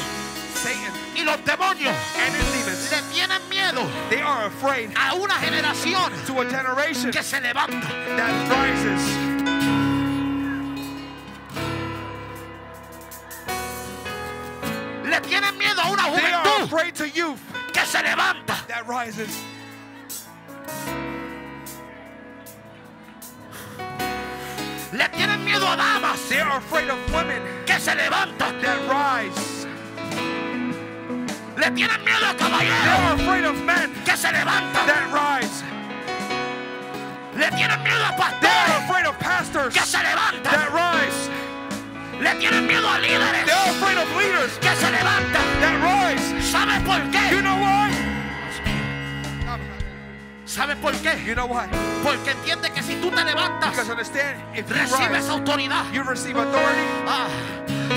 [0.54, 5.34] Satan y los demonios and his demons, le tienen miedo they are afraid a una
[5.34, 7.86] generación to a generation que se levanta.
[8.16, 10.16] that rises.
[15.04, 17.40] Le tienen miedo a una They are juventud afraid to youth
[17.72, 18.66] que se levanta.
[18.68, 19.30] that rises.
[24.97, 28.61] Le tienen miedo a damas They are afraid of women que se levantan.
[28.62, 29.66] that rise.
[31.57, 34.86] Le tienen miedo a They are afraid of men que se levantan.
[34.86, 35.62] that rise.
[37.36, 40.42] Le tienen miedo a They are afraid of pastors que se levantan.
[40.44, 41.30] that rise.
[42.20, 45.47] Le tienen miedo a líderes They are afraid of leaders que se levantan.
[45.61, 46.42] that rise.
[46.51, 47.95] ¿Sabe por You know why?
[50.57, 51.22] ¿Sabe por qué?
[51.26, 51.68] You know why?
[52.02, 53.76] Porque entiende que si tú te levantas,
[54.54, 55.92] if recibes rise, autoridad.
[55.92, 56.80] you receive authority.
[57.07, 57.28] Ah,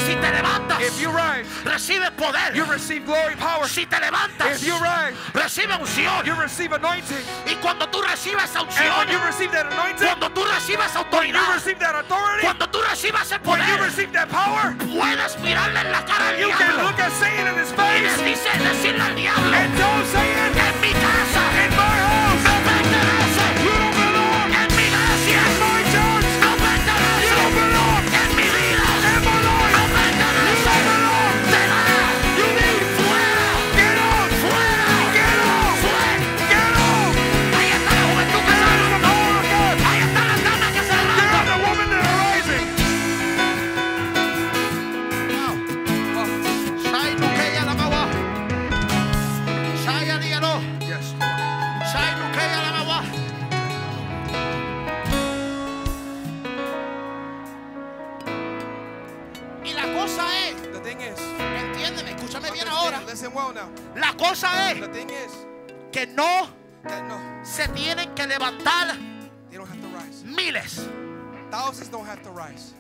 [0.05, 2.53] si te levantas, If you rise, recibes poder.
[2.53, 3.65] you receive glory, power.
[3.69, 6.25] Si te levantas, If you rise, recibe unción.
[6.25, 7.23] you receive anointing.
[7.47, 11.29] Y cuando tú recibes And when you unción, receive that anointing, cuando tú recibes when
[11.29, 14.75] you autoridad, receive that authority, cuando tú recibes ese when you poder, receive that power,
[14.79, 18.23] puedes mirarle en la cara al you can look at Satan in his y face
[18.25, 20.28] dice, decirle al diablo, and tell Satan,
[64.29, 64.77] cosa es
[65.91, 66.47] que no
[67.43, 68.95] se tienen que levantar
[69.49, 70.23] they don't have to rise.
[70.23, 70.87] miles.
[71.49, 72.75] Thousands don't have to rise.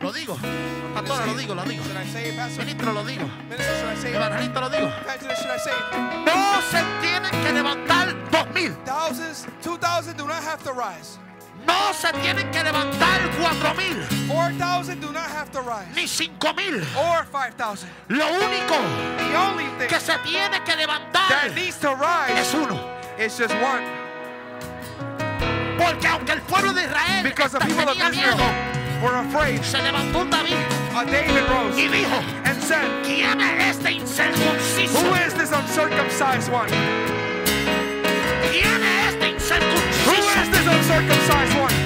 [0.00, 0.36] Lo digo,
[0.92, 1.82] pastora, lo digo, lo digo.
[2.36, 2.66] Pastor?
[2.66, 3.24] Ministro, lo digo.
[3.50, 4.92] Evangelista, lo digo.
[6.26, 8.74] No se tienen que levantar dos mil.
[8.84, 11.18] Thousands, two thousand do not have to rise.
[11.66, 14.02] No se tienen que levantar cuatro mil.
[14.28, 15.94] Four thousand do not have to rise.
[15.94, 16.80] Ni cinco mil.
[16.96, 17.88] Or five thousand.
[18.08, 18.76] Lo único
[19.18, 22.78] The only thing que se tiene que levantar that needs to rise es uno.
[23.18, 23.82] is just one.
[25.78, 29.62] Porque aunque el pueblo de Israel Because the people of Israel miedo, were afraid.
[29.62, 30.56] se levantó un David
[30.94, 34.94] Uh, David rose y dijo, and said, ¿quién es este incircunciso?
[35.02, 36.68] Who is this uncircumcised one?
[38.52, 40.23] ¿Quién es este incircunciso
[40.64, 41.84] is this uncircumcised one?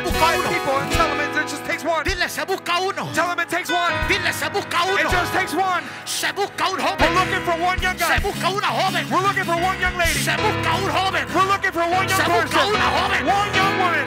[0.00, 0.48] Busca uno.
[0.48, 2.04] people and tell them it just takes one.
[2.04, 3.12] Dile, se busca uno.
[3.12, 3.92] Tell them it takes one.
[4.08, 5.84] Dile, se busca It just takes one.
[6.04, 8.20] Se busca un We're looking for one young Se guy.
[8.20, 9.08] busca una joven.
[9.10, 10.20] We're looking for one young lady.
[10.20, 11.26] Se busca un joven.
[11.34, 12.74] We're looking for one young Se busca person.
[12.74, 13.26] una joven.
[13.26, 14.06] One young woman.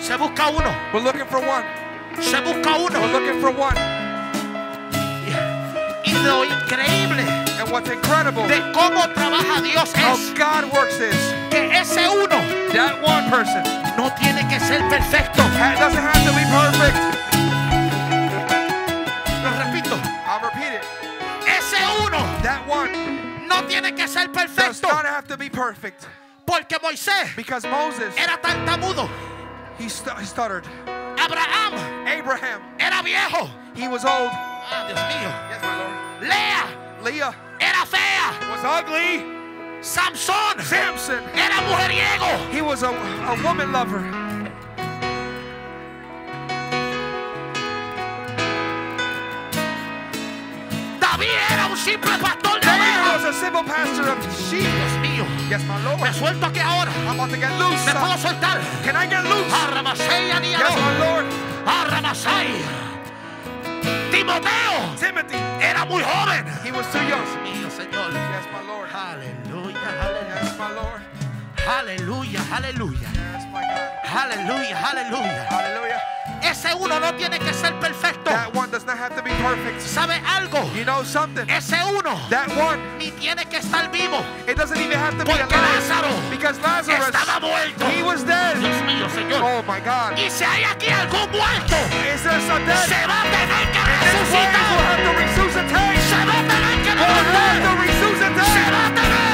[0.00, 0.70] Se busca uno.
[0.92, 1.64] We're looking for one.
[2.20, 3.76] Se busca We're looking for one.
[6.04, 7.24] Y lo increíble
[7.58, 12.38] And what's incredible de cómo trabaja Dios how God works is que ese uno
[12.74, 13.62] that one person
[13.96, 15.38] no tiene que ser perfecto.
[15.78, 16.98] doesn't have to be perfect.
[19.44, 19.94] Lo repito.
[20.26, 20.84] I'll repeat it.
[21.46, 26.08] Ese uno That one no tiene que ser Does not have to be perfect.
[26.44, 29.08] Porque Moisés Because Moses, era tartamudo.
[29.78, 30.64] he, stu- he stuttered.
[31.16, 31.72] Abraham
[32.08, 33.48] Abraham, era viejo.
[33.76, 34.30] he was old.
[34.32, 35.30] Ah, Dios mío.
[35.50, 35.94] Yes, my Lord.
[36.20, 38.50] Lea Leah era fea.
[38.50, 39.43] was ugly.
[39.88, 42.50] Samson Samson, era mujeriego.
[42.50, 44.00] he was a, a woman lover.
[51.00, 53.24] David era un simple pastor de David ovejas.
[53.24, 54.18] was a simple pastor of
[54.48, 54.62] sheep.
[54.66, 55.24] Dios mío.
[55.48, 56.14] Yes, my Me Lord.
[56.14, 56.90] suelto aquí ahora.
[57.06, 57.84] I'm about to get loose.
[57.86, 58.60] Me puedo soltar.
[58.82, 59.52] Can I get loose?
[59.52, 60.74] Arramasei Yes, aniaro.
[60.76, 61.26] my Lord.
[61.66, 62.62] Arramasei.
[64.10, 66.44] Timoteo Timothy, era muy joven.
[66.64, 67.24] he was too young.
[67.24, 68.12] Dios Mío, Señor.
[68.12, 68.88] Yes, my Lord.
[68.94, 71.00] Aleluya, my Lord.
[71.66, 73.08] Aleluya, aleluya.
[74.04, 75.44] Aleluya, aleluya.
[75.48, 76.00] Hallelujah.
[76.42, 78.30] Ese uno no tiene que ser perfecto.
[78.30, 79.80] That one does not have to be perfect.
[79.80, 80.60] ¿Sabe algo?
[80.76, 81.48] You know something?
[81.48, 84.22] Ese uno That one, ni tiene que estar vivo.
[84.46, 85.80] it doesn't even have to be Porque alive.
[85.80, 87.86] Lázaro Because Lazarus, estaba muerto.
[87.88, 88.60] he was dead.
[88.60, 89.40] Dios mío, Señor.
[89.42, 90.18] Oh my God.
[90.18, 91.76] Y si hay aquí algún muerto,
[92.12, 92.84] Is there some dead?
[92.86, 94.64] se va a tener que resucitar.
[96.04, 97.54] Se va a tener que levantar.
[98.44, 99.33] Se va a tener.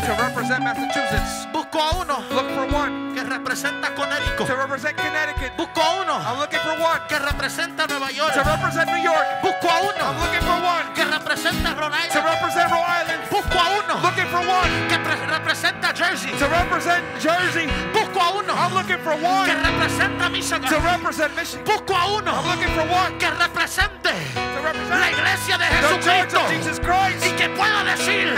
[0.00, 0.20] Massachusetts.
[0.28, 1.46] represent Massachusetts.
[1.52, 4.46] Busco a uno Look for one que representa Connecticut.
[4.46, 5.52] to represent Connecticut.
[5.56, 8.32] Busco a uno I'm looking for one que representa Nueva York.
[8.32, 9.26] to represent New York.
[9.42, 9.80] Busco a
[10.10, 12.12] I'm looking for one que representa Rhode Island.
[12.12, 13.20] to represent Rhode Island.
[13.30, 16.30] Busco a uno Looking for one que pre- representa Jersey.
[16.38, 17.66] to represent Jersey.
[17.92, 20.82] Busco a uno I'm looking for que one representa to Michigan.
[20.82, 21.64] represent Michigan.
[21.66, 26.78] Busco a I'm looking for one que represente to la iglesia de Jesucristo of Jesus
[26.80, 27.26] Christ.
[27.26, 28.34] y que pueda decir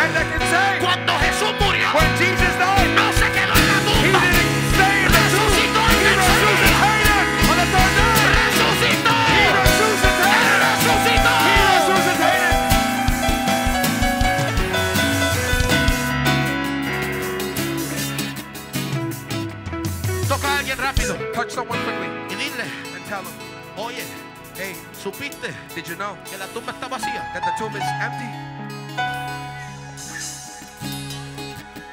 [0.81, 4.20] cuando Jesús murió no se quedó en la tumba.
[5.09, 6.18] resucitó en el
[20.29, 22.64] toca a alguien rápido Touch someone quickly y dile
[25.03, 28.30] supiste did you know que la tumba está vacía that the tomb is empty?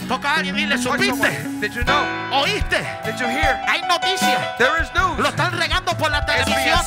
[0.08, 1.30] toca a alguien y Touch supiste.
[1.62, 2.04] Did you know?
[2.42, 3.62] oíste Did you hear?
[3.68, 5.20] hay noticias There is news.
[5.20, 6.80] lo están regando por la televisión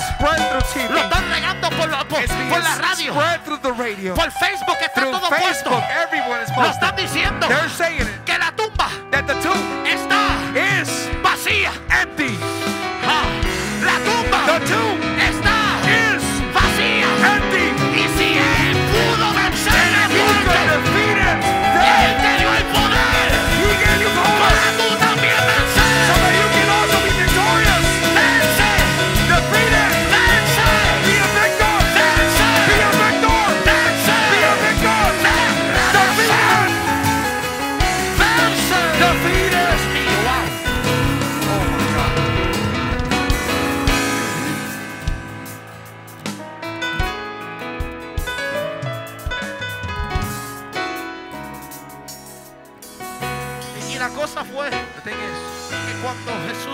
[0.91, 3.15] lo están regando por, la- por, por la radio
[3.45, 4.15] through the radio.
[4.15, 8.25] por Facebook está Through todo puesto Facebook, everyone is lo están diciendo They're saying it
[8.25, 10.89] que la tumba that the tomb está is
[11.23, 11.71] vacía
[12.03, 12.37] empty.
[13.07, 13.25] Ah,
[13.85, 15.12] la tumba The tomb
[17.23, 17.72] vacía empty.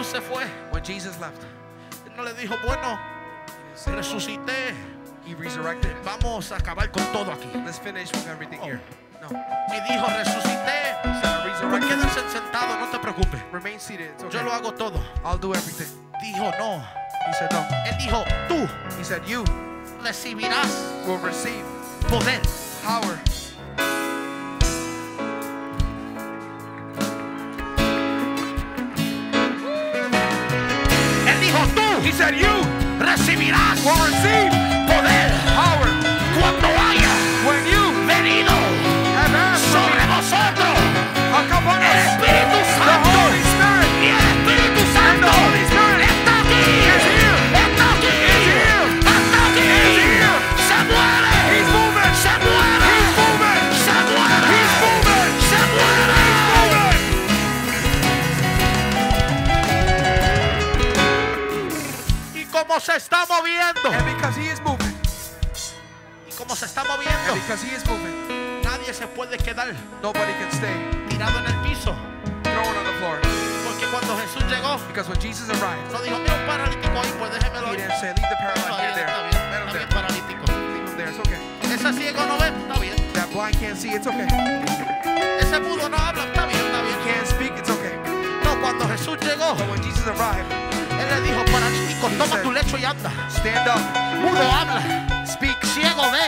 [0.09, 1.43] Jesús se fue when Jesus left,
[2.07, 2.99] él no le dijo bueno
[3.87, 4.75] resucité
[5.27, 5.95] he resurrected.
[6.05, 8.81] vamos a acabar con todo aquí Let's finish with everything here.
[9.21, 9.29] No.
[9.29, 10.97] y dijo resucité
[11.45, 11.89] resurrected.
[11.89, 14.11] quédense sentados no te preocupes Remain seated.
[14.13, 14.43] It's yo okay.
[14.45, 15.87] lo hago todo I'll do everything.
[16.23, 16.83] dijo no
[17.27, 17.61] He said, no.
[17.87, 18.67] él dijo tú
[18.99, 19.45] He said, you
[20.03, 21.65] recibirás will receive
[22.09, 22.41] poder
[22.83, 23.19] power.
[32.09, 32.49] He said, you
[32.99, 34.51] recibirás will receive
[34.89, 35.91] poder power
[36.41, 37.13] cuando haya
[37.45, 38.57] when you venido
[39.13, 40.79] have asked for sobre vosotros
[41.37, 42.07] I'll come on el us.
[42.09, 43.08] Espíritu Santo
[67.49, 68.13] because he is moving,
[68.63, 69.73] nadie se puede quedar
[70.03, 70.69] nobody can stay
[71.09, 71.97] tirado en el piso
[72.45, 73.17] thrown on the floor.
[73.65, 77.33] porque cuando Jesús llegó Because when Jesus arrived, no dijo mira un paralítico ahí pues
[77.33, 79.09] déjemelo he ahí didn't say, leave the here there.
[79.09, 79.79] está bien, Let him está there.
[79.79, 81.09] bien paralítico Leave him there.
[81.09, 81.41] It's okay.
[81.73, 83.97] ese ciego no ve está bien That blind can't see.
[83.97, 84.29] It's okay.
[85.41, 87.53] ese mudo no habla está bien está bien Can't speak.
[87.57, 87.97] It's okay.
[88.45, 90.45] no cuando Jesús llegó But when Jesus arrived,
[91.01, 93.81] él le dijo paralítico toma tu lecho y anda stand up,
[94.21, 96.27] mudo habla speak, ciego ve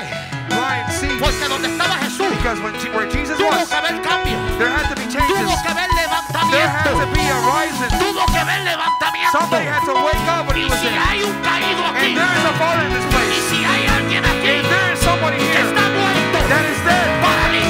[0.48, 1.08] blind see.
[1.18, 4.88] porque donde estaba Jesús Because when where Jesus tuvo was, que haber cambio there had
[4.88, 5.62] to be tuvo changes.
[5.62, 5.88] que haber
[6.50, 7.90] There had to be a rising.
[7.98, 10.98] tuvo que haber levantamiento Somebody had to wake up when he was si there.
[11.00, 13.42] hay un caído aquí And there is a fall in this y place.
[13.50, 17.08] si hay alguien aquí If there is somebody que here está muerto that is dead,
[17.22, 17.69] paralítico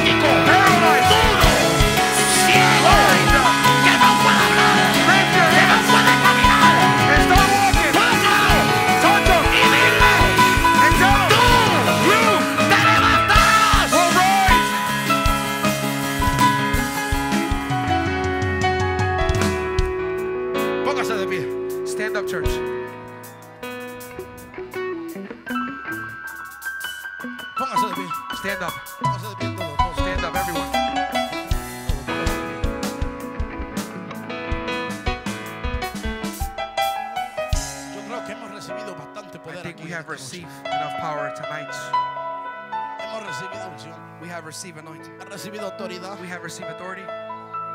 [45.40, 47.02] recibido autoridad We have received authority.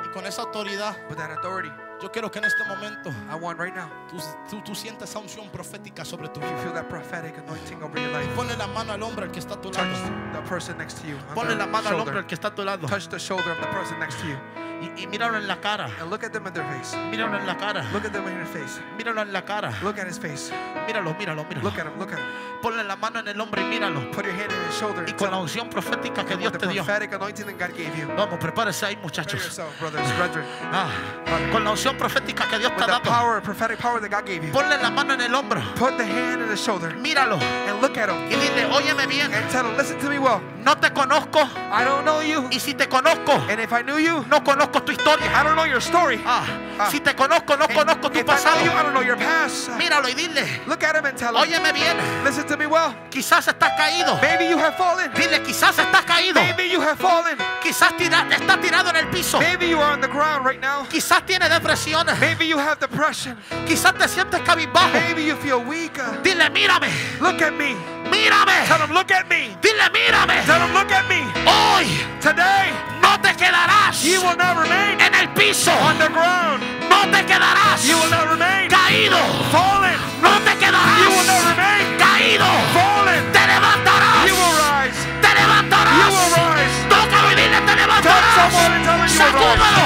[0.06, 3.58] y con esa autoridad With that authority, Yo quiero que en este momento I want
[3.60, 4.18] right now tú,
[4.50, 6.58] tú, tú sientas esa unción profética sobre tu you vida.
[6.62, 8.30] feel that prophetic anointing over your life.
[8.36, 10.34] Ponle la mano al hombre al que está a tu Touch lado.
[10.34, 11.18] the person next to you.
[11.34, 12.86] Ponle la mano al hombre al que está a tu lado.
[12.88, 14.38] Touch the shoulder of the person next to you.
[14.82, 15.86] Y, y míralo en la cara.
[16.02, 16.96] And look at them in their face.
[17.10, 17.84] Míralo en la cara.
[17.94, 18.80] Look at them in their face.
[18.98, 19.72] Míralo en la cara.
[19.82, 20.52] Look at his face.
[20.88, 21.64] Míralo, míralo, míralo.
[21.64, 21.98] Look at him.
[22.00, 22.26] Look at him.
[22.62, 24.12] Ponle la mano en el hombre y míralo.
[24.12, 26.84] Put your hand in his shoulder Y con la unción profética que Dios te dio.
[26.84, 28.08] prophetic anointing that God gave you.
[28.16, 29.42] Vamos, prepárese ahí, muchachos.
[29.44, 30.46] yourself, brothers, brethren.
[30.72, 30.88] Ah,
[31.52, 33.04] con la unción profética que Dios te ha dado.
[33.04, 34.52] power, prophetic power that God gave you.
[34.52, 35.62] Ponle la mano en el hombro.
[35.76, 37.40] Put the hand in the shoulder Míralo.
[37.68, 39.32] and look at him Y dile, óyeme bien.
[39.34, 40.42] and tell him, listen to me well.
[40.64, 41.40] No te conozco.
[41.72, 42.48] I don't know you.
[42.52, 45.26] Y si te conozco, And if I knew you, no conozco tu historia.
[45.34, 46.20] I don't know your story.
[46.26, 46.46] Ah,
[46.78, 46.90] Ah.
[46.90, 48.56] si te conozco, no conozco tu I pasado.
[48.58, 49.70] know you, I don't know your past.
[49.78, 51.96] Míralo y dile, Look at him and tell him, óyeme bien.
[52.26, 52.94] listen to me well.
[53.10, 54.20] Quizás estás caído.
[54.22, 55.12] Maybe you have fallen.
[55.14, 56.36] Dile, quizás estás caído.
[56.42, 57.38] Maybe you have fallen.
[57.64, 59.40] Quizás tira- estás tirado en el piso.
[59.40, 60.86] Maybe you are on the ground right now.
[60.90, 62.06] Quizás tienes depresión.
[62.20, 63.38] Maybe you have depression.
[63.66, 64.92] Quizás te sientes cabizbajo.
[64.92, 65.98] Maybe you feel weak.
[65.98, 66.90] Uh, Dile, mírame.
[67.22, 67.76] Look at me.
[68.12, 68.66] Mírame.
[68.68, 69.56] Tell him, look at me.
[69.62, 70.44] Dile, mírame.
[70.46, 71.22] Tell him, look at me.
[71.46, 71.86] Hoy
[72.22, 72.72] Today,
[73.16, 75.72] no te quedarás you will not remain en el piso.
[75.72, 76.62] on the ground.
[76.90, 79.18] No te quedarás You will not remain caído.
[79.52, 79.96] fallen.
[80.22, 82.46] No te You will not quedarás remain caído.
[82.74, 83.32] fallen.
[83.32, 84.28] Te levantarás.
[84.28, 85.00] You will rise.
[85.22, 86.12] Te You will levantarás.
[86.60, 86.90] rise.
[86.90, 88.52] Tócalo y dile, te levantarás.
[89.08, 89.86] Sacúdalo.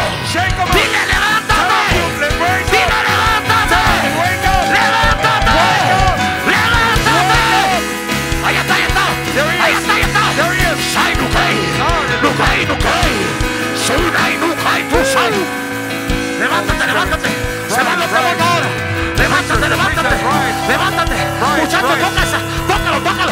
[21.39, 21.61] Levántate.
[21.61, 22.03] Muchacho, rise.
[22.05, 22.39] toca esa.
[22.67, 23.31] Tócalo, tócalo.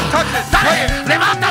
[0.51, 1.46] Dale, Touch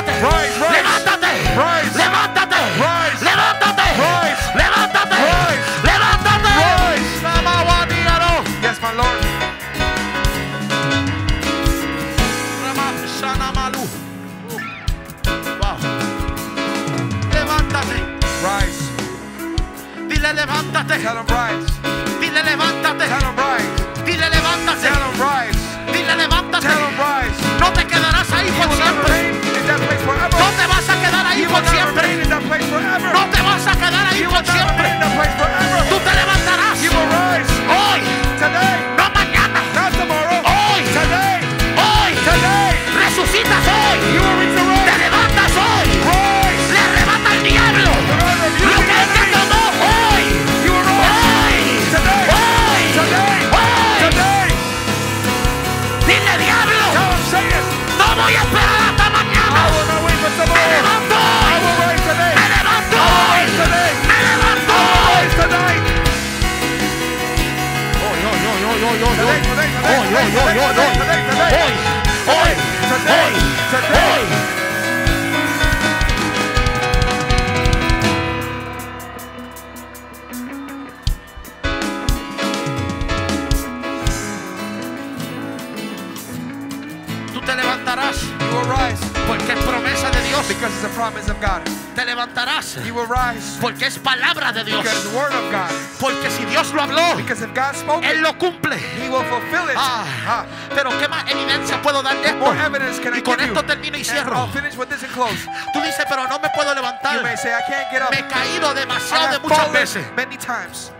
[110.47, 110.91] times.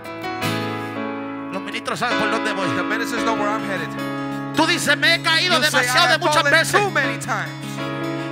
[1.54, 2.68] Los ministros saben por dónde voy.
[2.76, 3.88] The ministers know where I'm headed.
[4.56, 6.82] Tú dices, me he caído You say, demasiado de have muchas veces.
[6.82, 7.54] too many times.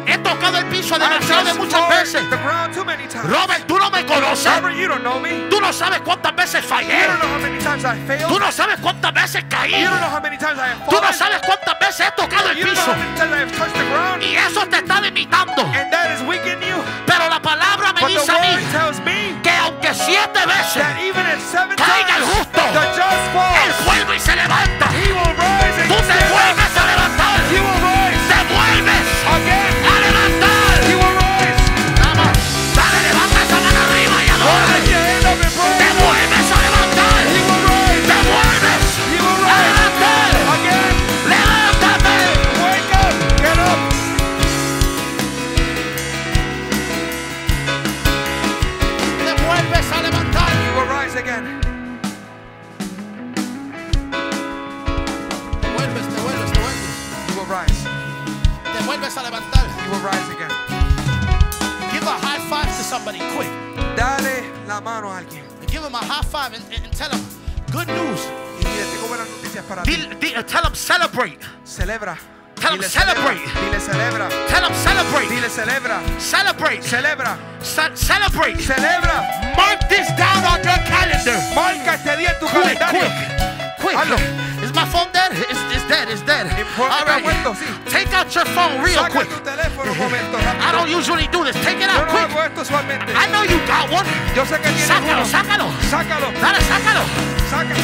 [0.07, 2.29] He tocado el piso demasiado de muchas veces.
[2.29, 3.25] the ground too many times.
[3.27, 4.53] Robert, tú no me conoces.
[4.55, 5.47] Robert, you don't know me.
[5.49, 7.07] Tú no sabes cuántas veces You fallé.
[7.07, 8.27] don't know how many times I failed.
[8.31, 9.71] Tú no sabes cuántas veces caí.
[9.81, 12.49] You don't know how many times I have Tú no sabes cuántas veces he tocado
[12.51, 12.91] el You don't know piso.
[12.91, 14.23] how many times I have touched the ground.
[14.23, 15.61] Y eso te está limitando.
[15.63, 16.83] And that is weakening you.
[17.07, 19.24] Pero la palabra me But the dice a mí
[19.95, 20.85] siete veces
[21.77, 22.61] Caiga el justo.
[23.65, 24.87] Él vuelve y se levanta.
[25.87, 26.64] Tú te vuelves
[64.75, 65.43] la mano a alguien.
[65.67, 67.23] Give him a high five and, and tell him,
[67.71, 68.21] Good news.
[68.59, 69.91] Y dile, tengo buenas noticias para ti.
[69.91, 71.39] Dile- tell him celebrate.
[71.63, 72.17] Celebra.
[72.55, 73.39] Tell 'em Dile celebrate.
[73.39, 73.61] celebra.
[73.61, 74.29] Dile celebra.
[74.47, 75.29] Tell him celebrate.
[75.29, 76.01] Dile celebra.
[76.19, 76.81] Celebrate.
[76.83, 77.37] Celebra.
[77.61, 78.57] Ce- celebrate.
[78.61, 79.55] Celebra.
[79.57, 81.37] Mark this down on your calendar.
[81.55, 83.01] Marca este día en tu Quick, calendario.
[83.01, 83.97] quick, quick.
[83.97, 84.17] Hazlo.
[84.65, 85.29] Is my phone dead?
[85.45, 86.09] It's, it's dead.
[86.09, 86.49] It's dead.
[86.81, 87.21] All right.
[87.85, 89.29] Take out your phone real quick.
[89.29, 90.41] tu teléfono un momento.
[90.41, 91.53] I don't usually do this.
[91.61, 92.25] Take it out quick.
[92.33, 93.13] hago esto usualmente.
[93.13, 94.09] I know you got one.
[94.33, 95.69] Yo sé que tienes Sácalo, sácalo.
[95.93, 96.33] Sácalo.
[96.41, 97.03] Dale, sácalo.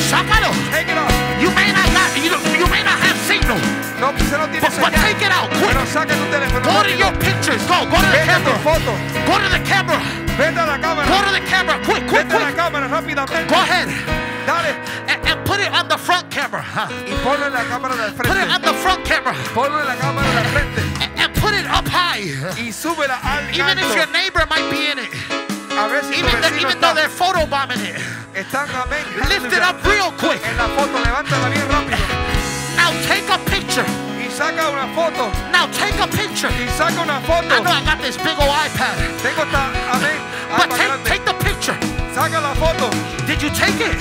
[0.10, 0.50] Sácalo.
[0.74, 1.14] Take it off.
[1.38, 3.62] You may not got, you, you may not have signal,
[4.02, 5.78] No, no tiene but, but take it out quick.
[5.78, 6.66] Pero saca tu teléfono.
[6.66, 7.62] Go to your pictures.
[7.70, 7.86] Go.
[7.86, 8.98] Go to the Vete a tu camera.
[9.30, 10.02] Go to the camera.
[10.34, 11.06] Vete la cámara.
[11.06, 11.78] Go to the camera.
[11.86, 13.46] Quick, quick, Vete a la quick.
[13.48, 13.61] Go
[16.72, 16.88] front camera.
[16.88, 16.88] huh?
[17.08, 19.96] Y ponlo en la cámara del Put it on the front camera Ponlo en la
[19.96, 20.82] cámara del frente.
[21.02, 22.22] and, and put it up high.
[22.58, 25.10] Y súbela al Even if your neighbor might be in it,
[25.78, 27.96] A ver si even, the, even though they're photobombing it,
[28.36, 29.04] Están, amén.
[29.30, 30.40] lift it up real quick.
[30.46, 31.98] En la foto, levántala bien rápido.
[32.76, 33.86] Now take a picture.
[34.20, 35.32] Y saca una foto.
[35.52, 36.50] Now take a picture.
[36.60, 37.48] Y saca una I foto.
[37.64, 40.20] know I got this big old iPad, Tengo esta, amén.
[40.52, 41.76] Ah, but Alma take, take the picture.
[42.14, 42.90] Saca la foto.
[43.26, 43.96] Did you take it?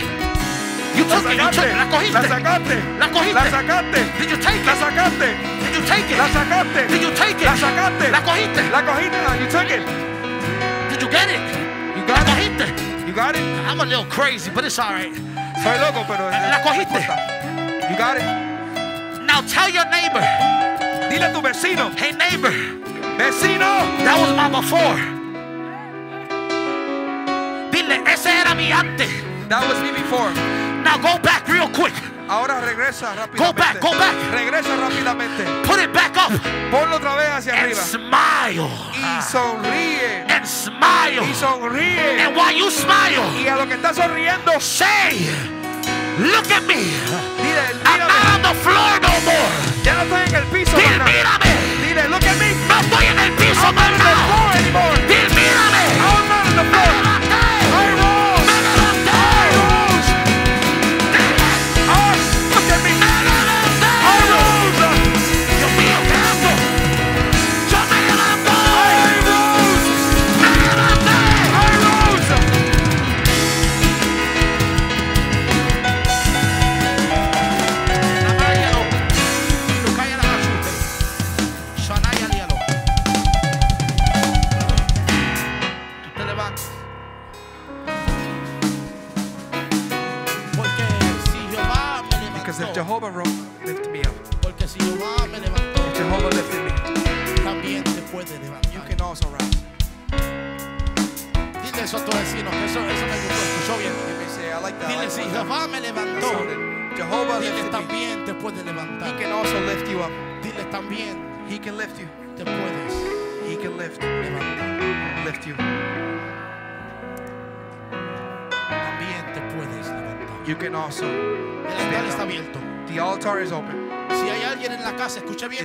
[1.01, 1.40] You La took it.
[1.40, 1.64] You took sacaste.
[1.64, 1.72] it.
[1.72, 2.28] La La cogiste.
[2.28, 2.76] sacaste.
[3.01, 3.34] La cogiste.
[3.34, 4.01] La sacaste.
[4.20, 4.78] Did you take La it?
[4.84, 5.28] sacaste.
[5.64, 6.32] Did you take La it?
[6.36, 6.82] sacaste.
[6.92, 7.46] Did you take it?
[7.48, 8.07] La sacaste.
[8.12, 8.62] La cogiste.
[8.70, 9.18] La cogiste.
[9.40, 9.82] You took it.
[10.90, 11.40] Did you get it?
[11.96, 12.28] You La got it.
[12.28, 12.66] cogiste.
[13.09, 13.42] You got it.
[13.68, 15.14] I'm a little crazy, but it's all right.
[15.64, 16.28] Soy loco, pero.
[16.28, 17.01] La cogiste.
[17.90, 18.24] You got it.
[19.26, 20.20] Now tell your neighbor,
[21.09, 21.90] Dile a tu vecino.
[21.98, 22.51] hey neighbor,
[23.18, 23.70] Vecino.
[24.05, 24.98] that was my before.
[27.70, 29.11] Dile, ese era mi antes.
[29.48, 30.30] That was me before.
[30.85, 31.95] Now go back real quick.
[32.28, 33.37] Ahora regresa rápidamente.
[33.39, 34.14] Go back, go back.
[34.33, 35.45] Regresa rápidamente.
[35.66, 36.31] Put it back up
[36.70, 37.81] Ponlo otra vez hacia and arriba.
[37.83, 38.70] smile.
[38.95, 40.24] Y sonríe.
[40.28, 41.22] And smile.
[41.28, 42.20] Y sonríe.
[42.24, 45.18] And while you smile, Y a lo que está sonriendo, say,
[46.18, 46.87] look at me.
[47.43, 49.51] dile, I'm not on the floor no more.
[49.83, 51.51] Ya no estoy en el piso, Dile, mírame.
[51.83, 52.55] Dile, look at me.
[52.68, 54.97] No estoy en el piso I'm not on the floor anymore.
[55.09, 55.20] Dile,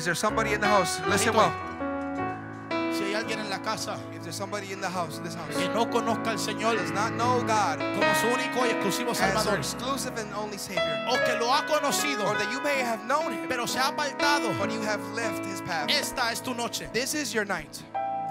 [0.06, 1.02] Is there somebody in the house?
[1.08, 1.52] Listen well.
[2.94, 5.68] Si hay alguien en la casa If there's somebody in the house, this house, que
[5.70, 9.58] no conozca al Señor does not know God como su único y exclusivo as Salvador,
[9.58, 13.34] exclusive and only Savior, o que lo ha conocido, or that you may have known
[13.34, 16.88] Him, pero se ha apartado, but you have left His path, esta es tu noche.
[16.94, 17.82] this is your night.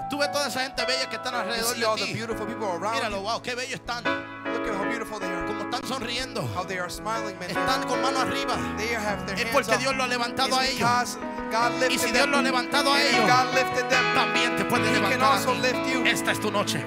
[0.09, 2.13] Tú ves toda esa gente bella que están alrededor de the ti.
[2.13, 4.01] beautiful people around Míralo, wow, qué bello están.
[4.45, 5.45] Look at how beautiful they are.
[5.75, 6.41] Están sonriendo.
[6.55, 7.35] How they are smiling.
[7.41, 8.55] Están con mano arriba.
[8.77, 9.77] They have their Es porque.
[9.77, 11.17] Dios lo ha levantado a ellos.
[11.51, 13.25] God Y si Dios lo ha levantado a ellos,
[13.89, 14.15] them.
[14.15, 15.37] también te puede levantar.
[16.05, 16.85] Esta es tu noche.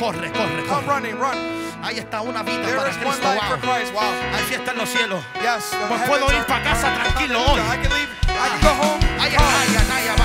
[0.00, 0.86] Corre, corre, Come corre.
[0.86, 1.38] running, run.
[1.82, 3.28] Ahí está una vida There para Cristo.
[3.28, 3.92] Wow.
[3.92, 4.02] Wow.
[4.34, 5.22] Hay fiesta en los cielos.
[5.40, 5.70] Yes.
[5.88, 7.60] Pues puedo ir are- pa' casa tranquilo hoy.
[7.60, 8.08] I can leave.
[8.28, 9.06] I can go home.
[9.20, 10.15] Ay, ay, ay,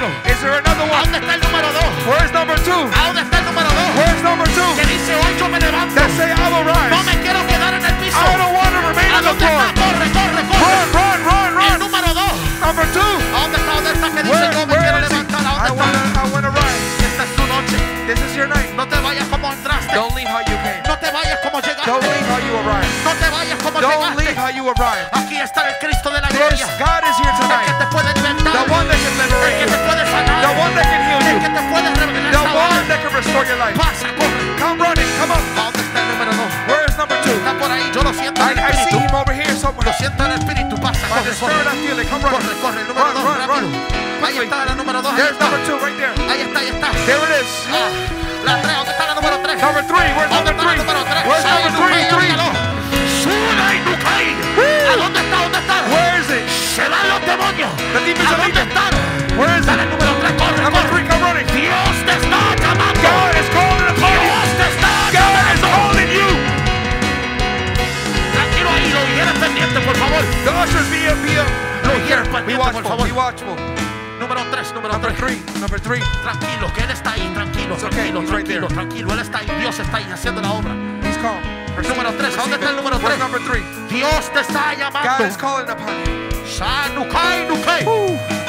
[0.00, 0.30] ay, otro.
[0.32, 1.02] Is there another ¿A one?
[1.04, 1.90] dónde está el número dos?
[2.08, 2.80] Where's number two?
[2.96, 3.88] ¿A dónde está el número dos?
[3.96, 4.68] Where's number two?
[4.76, 5.94] Que dice hoy yo me levanto.
[5.94, 7.04] That say I will No rise.
[7.04, 8.16] me quiero quedar en el piso.
[8.18, 9.60] I don't want to remain ¿A on the floor.
[9.60, 9.66] está?
[9.76, 10.86] Corre, corre, Run, corre.
[10.96, 11.78] run, run, El run.
[11.84, 12.34] número dos.
[12.60, 13.12] Number two.
[13.36, 13.72] ¿A dónde está?
[13.74, 14.06] ¿Dónde está?
[14.10, 15.40] Que dice Where, yo me quiero where is levantar.
[15.40, 16.20] ¿A I dónde want está?
[16.20, 16.80] to I wanna rise.
[17.04, 17.78] Esta es tu noche.
[18.08, 18.68] This is your night.
[18.76, 19.94] No te vayas como entraste.
[19.94, 20.80] Don't leave how you came.
[20.88, 22.88] No te vayas como Don't leave how you arrived.
[23.04, 24.16] No te vayas como Don't llegaste.
[24.24, 25.19] leave how you arrived.
[33.30, 33.76] Restore your life.
[33.78, 34.42] Pasa, corre.
[34.58, 35.10] Come running.
[35.22, 35.42] Come on.
[35.54, 36.50] ¿A dónde está el número dos?
[36.66, 37.30] Where is number two?
[37.32, 37.90] Está por ahí.
[37.94, 38.98] Yo lo siento I, en el I see espíritu.
[39.06, 39.86] him over here somewhere.
[39.86, 40.74] Lo siento en el espíritu.
[40.80, 41.54] Pasa, By corre, corre.
[41.54, 42.08] I running.
[42.10, 42.80] Corre, corre.
[42.82, 43.60] El número Run, dos, run, rápido.
[43.60, 44.24] run.
[44.24, 45.12] Ahí está la número dos.
[45.12, 45.44] Ahí There's está.
[45.46, 46.14] number two right there.
[46.30, 46.88] Ahí está, ahí está.
[47.06, 47.50] There it is.
[47.70, 47.88] Ah,
[48.44, 48.74] la tres.
[48.76, 49.56] ¿Dónde está la número tres?
[49.62, 50.10] Number three.
[50.16, 50.76] Where's ¿Dónde number three?
[50.82, 51.22] número tres?
[51.26, 51.94] Where's Ahí, number three?
[51.94, 52.32] ahí, Three.
[52.34, 52.50] óigalo.
[54.90, 55.36] ¿A dónde está?
[55.42, 55.76] ¿Dónde está?
[55.94, 56.44] Where is it?
[56.74, 57.70] Se van los demonios.
[57.70, 59.09] ¿A dónde están?
[59.40, 59.72] Where is it?
[59.88, 60.90] número 3, corre, Number corre.
[60.92, 61.46] three, come running.
[61.56, 63.00] Dios te está llamando.
[63.00, 64.20] God is calling upon you.
[64.28, 65.68] Dios te está God is llamando.
[65.72, 66.28] calling you.
[68.36, 70.22] Tranquilo ahí, lo higueras pendiente, por favor.
[70.44, 71.00] The ushers be.
[71.84, 73.12] Lo por favor.
[73.12, 73.56] watchful.
[74.18, 75.18] Número 3, número Number 3.
[75.18, 76.00] three, number three.
[76.22, 79.12] Tranquilo, que Él está ahí, tranquilo, It's okay, tranquilo, right tranquilo, tranquilo.
[79.14, 80.74] Él está ahí, Dios está ahí haciendo la obra.
[81.02, 81.40] He's calm.
[81.88, 83.18] Número it, tres, ¿a dónde receive está el número Where's tres?
[83.18, 83.64] number three?
[83.88, 85.24] Dios te está God llamando.
[85.26, 86.46] is calling upon you.
[86.46, 88.39] Sanukai, nukai.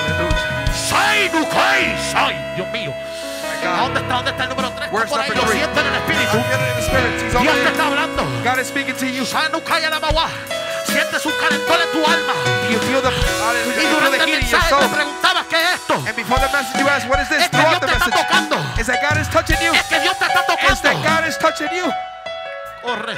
[0.91, 2.35] Sai.
[2.55, 2.91] Dios mío.
[2.91, 3.81] My ¿A God.
[3.83, 4.13] dónde está?
[4.15, 4.89] ¿Dónde está el número 3?
[4.91, 5.57] Where's por ahí, lo three?
[5.57, 6.37] siento en el espíritu.
[7.41, 8.23] Dios te está hablando.
[8.43, 9.25] God is speaking to you.
[9.25, 10.27] Sanukai, alabagua.
[10.85, 12.33] Sientes un calentón en tu alma.
[12.69, 15.93] You feel the Y durante el mensaje te preguntabas qué es esto.
[15.95, 18.55] And before the message, you ask, "What is this?" Es que Dios te está tocando.
[18.79, 19.73] is that God is touching you.
[19.73, 20.81] Es que Dios te está Is tocando.
[20.81, 21.87] that God is touching you.
[22.83, 23.17] Corre.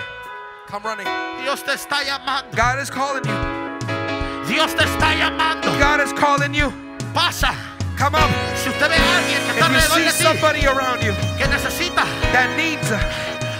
[0.69, 1.07] Come running.
[1.41, 2.49] Dios te está llamando.
[2.55, 4.47] God is calling you.
[4.47, 5.69] Dios te está llamando.
[5.79, 6.71] God is calling you.
[7.13, 7.53] Pasa.
[7.97, 8.29] Come up.
[8.57, 12.03] Si usted ve a alguien que está alrededor de ti somebody around you que necesita,
[12.33, 12.89] that needs,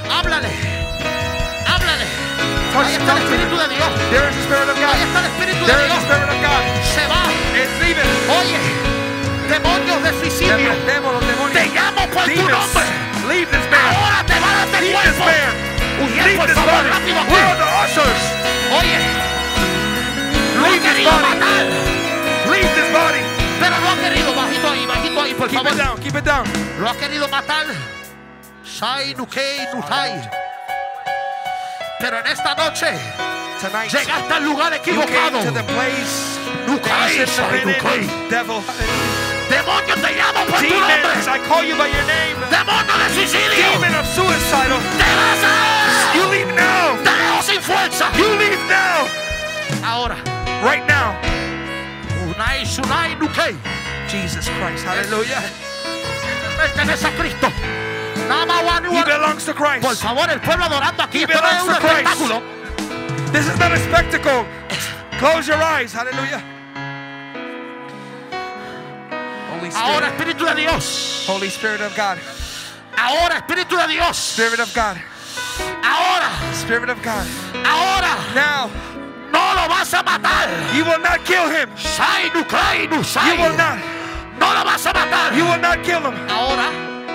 [0.10, 0.50] háblale.
[1.68, 2.06] Háblale.
[2.74, 3.90] Ahí está el Espíritu de Dios.
[4.10, 5.06] There is the Spirit of Ahí God.
[5.06, 6.04] está el Espíritu de There is the Dios.
[6.04, 6.64] Spirit of God.
[6.98, 7.24] Se va.
[7.54, 8.12] It's leaving.
[8.34, 8.60] Oye,
[9.48, 10.74] demonios de suicidio.
[11.54, 12.86] Te llamo por tu nombre.
[13.30, 13.86] Leave this man.
[13.94, 15.26] Ahora te van a Leave this cuerpo.
[15.30, 15.54] man.
[16.04, 16.90] Uriel, Leave por this favor, body.
[16.90, 17.32] rápido aquí.
[17.32, 18.22] Where are the ushers?
[18.82, 19.00] Oye,
[20.66, 21.22] Leave this body.
[21.22, 21.64] matar,
[22.50, 23.22] Leave this body.
[23.64, 25.78] Pero lo ha querido, bajito ahí, bajito ahí, por Keep it favor.
[25.78, 26.00] down.
[26.02, 26.46] Keep it down.
[26.80, 27.66] Lo ha querido matar.
[28.66, 30.30] Shai, Nukei, Nutai.
[32.00, 32.88] Pero en esta noche
[33.62, 35.40] Tonight, llegaste al lugar you equivocado.
[36.68, 37.66] Nukai, Shai.
[37.66, 38.02] Nukai.
[38.30, 38.62] Devil.
[39.50, 41.36] Demonio, te llamo por tu Demons, nombre.
[41.36, 42.36] I call you by your name.
[42.50, 43.72] Demonio de suicidio.
[43.80, 44.80] Demon of suicidal.
[44.98, 46.16] Te vas a...
[46.16, 46.98] You leave now.
[47.04, 48.10] Te dejo sin fuerza.
[48.18, 49.08] You leave now.
[49.86, 50.18] Ahora.
[50.64, 51.16] Right now.
[52.34, 53.56] Unai, Sunai, Nukei.
[54.08, 54.84] Jesus Christ.
[54.86, 55.42] Hallelujah.
[56.58, 57.50] Pertenece a Cristo.
[57.50, 60.02] He belongs to Por Christ.
[60.02, 61.20] favor, el pueblo adorando aquí.
[61.20, 63.34] He belongs un to Christ.
[63.34, 64.46] This is not a spectacle.
[65.20, 65.94] Close your eyes.
[65.94, 66.42] Hallelujah.
[69.50, 69.88] Holy Spirit.
[69.88, 70.08] Ahora.
[70.12, 71.26] Espíritu de Dios.
[71.28, 72.18] Holy Spirit of God.
[72.98, 74.18] Ahora, Espíritu de Dios.
[74.18, 74.98] Spirit of God.
[75.84, 77.26] Ahora, Spirit of God.
[77.66, 78.16] ahora.
[78.36, 78.70] Now,
[79.34, 80.48] No lo vas a matar.
[80.74, 81.70] you will not kill him.
[81.78, 83.36] Sai, Nukai, Nusai.
[83.36, 83.78] You will not.
[84.40, 85.36] No lo vas a matar.
[85.36, 86.16] You will not kill him.
[86.30, 86.70] Ahora,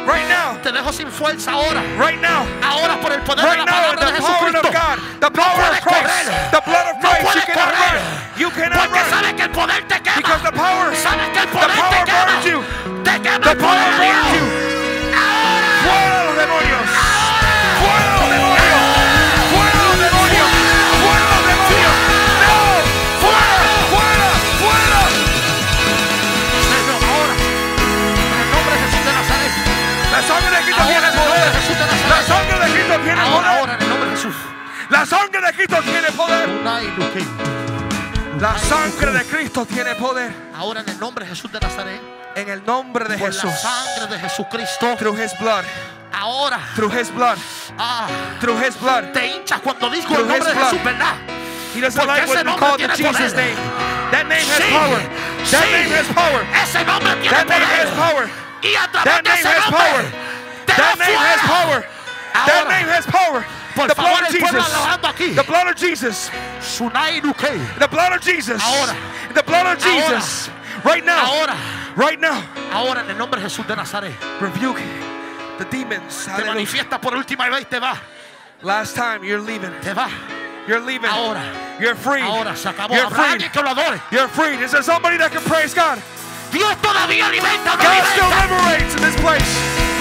[0.08, 0.56] Right now.
[0.62, 1.82] te dejo sin fuerza ahora.
[1.98, 2.46] Right now.
[2.62, 4.68] Ahora, por el poder de Right la now, in palabra de the power Jesucristo.
[4.68, 6.50] of God, the power puedes of Christ, correr.
[6.50, 7.92] the blood of No Christ, you puedes cannot correr.
[7.92, 8.40] run.
[8.40, 9.10] You cannot Porque run.
[9.12, 10.16] sabes que el poder te quema.
[10.16, 12.24] Because the power, Sabes que el the poder te power quema.
[12.24, 12.58] burns you.
[13.04, 14.16] Te quema The el poder power de Dios.
[14.16, 14.27] burns you.
[34.98, 36.48] La sangre de Cristo tiene poder.
[38.40, 40.32] La sangre de Cristo tiene poder.
[40.56, 42.00] Ahora, en el nombre de Jesús de Nazaret.
[42.34, 43.52] En el nombre de Por la Jesús.
[43.60, 44.96] sangre de Jesucristo.
[44.96, 45.64] Through his blood.
[46.12, 46.58] Ahora.
[46.74, 47.38] Through his blood.
[47.78, 48.08] Ah,
[48.40, 49.12] Through his blood.
[49.12, 50.58] te hinchas cuando digo el nombre de.
[50.58, 51.14] Jesús, ¿verdad?
[51.74, 53.36] He doesn't Porque like when nombre call the Jesus poder.
[53.36, 53.56] name.
[54.10, 54.98] That name has Sí, power.
[54.98, 55.70] That sí.
[55.72, 56.42] name has power.
[56.62, 57.86] Ese nombre tiene That name poder.
[57.86, 58.30] has power.
[58.62, 60.04] Y a través That de name ese has nombre, power.
[60.66, 61.84] te da That name has power.
[62.34, 63.44] That name has power.
[63.78, 64.74] Por The favor, blood of Jesus.
[65.04, 65.34] aquí.
[65.36, 66.30] The blood of Jesus.
[67.78, 68.60] The blood of Jesus.
[68.60, 68.96] Ahora.
[69.34, 70.50] The blood of Jesus.
[70.82, 71.24] Right now.
[71.24, 71.56] Ahora,
[71.94, 72.42] Right now.
[72.72, 74.12] ahora en el nombre de Jesús de Nazaret.
[74.40, 74.82] Rebuke
[75.58, 76.24] the demons.
[76.24, 76.54] Te Hallelujah.
[76.54, 77.96] manifiesta por última vez te va.
[78.62, 79.72] Last time you're leaving.
[79.80, 80.08] Te va.
[80.66, 81.08] You're leaving.
[81.10, 81.42] Ahora.
[81.78, 82.22] You're free.
[82.22, 82.94] Ahora se acabó.
[82.94, 83.48] You're free.
[83.48, 84.00] que lo adore.
[84.10, 84.56] You're free.
[84.62, 86.02] Is there somebody that can praise God?
[86.50, 89.97] Dios todavía alimenta, God still liberates in this place.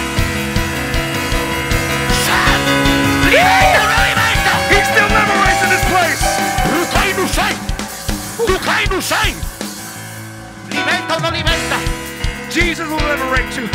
[3.37, 4.51] Alimenta, no alimenta.
[4.73, 6.21] He still liberates in this place.
[6.73, 7.53] Rukai Nusai.
[8.49, 9.29] Rukai Nusai.
[10.71, 11.77] Alimenta o no alimenta.
[12.49, 13.69] Jesus will liberate you.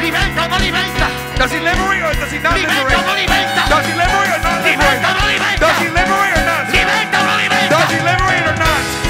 [0.00, 1.06] Alimenta o no alimenta.
[1.36, 3.12] Does he liberate or does he not Alimenta o no liberate?
[3.12, 3.62] alimenta.
[3.68, 5.52] Does he liberate or not Alimenta o no liberate?
[5.52, 5.66] alimenta.
[5.66, 6.64] Does he liberate or not?
[6.72, 7.68] Alimenta o no alimenta.
[7.76, 9.01] Does he liberate or not?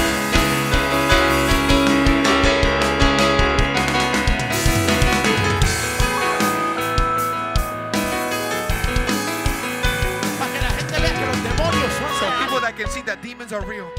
[12.73, 13.91] That can see that demons are real.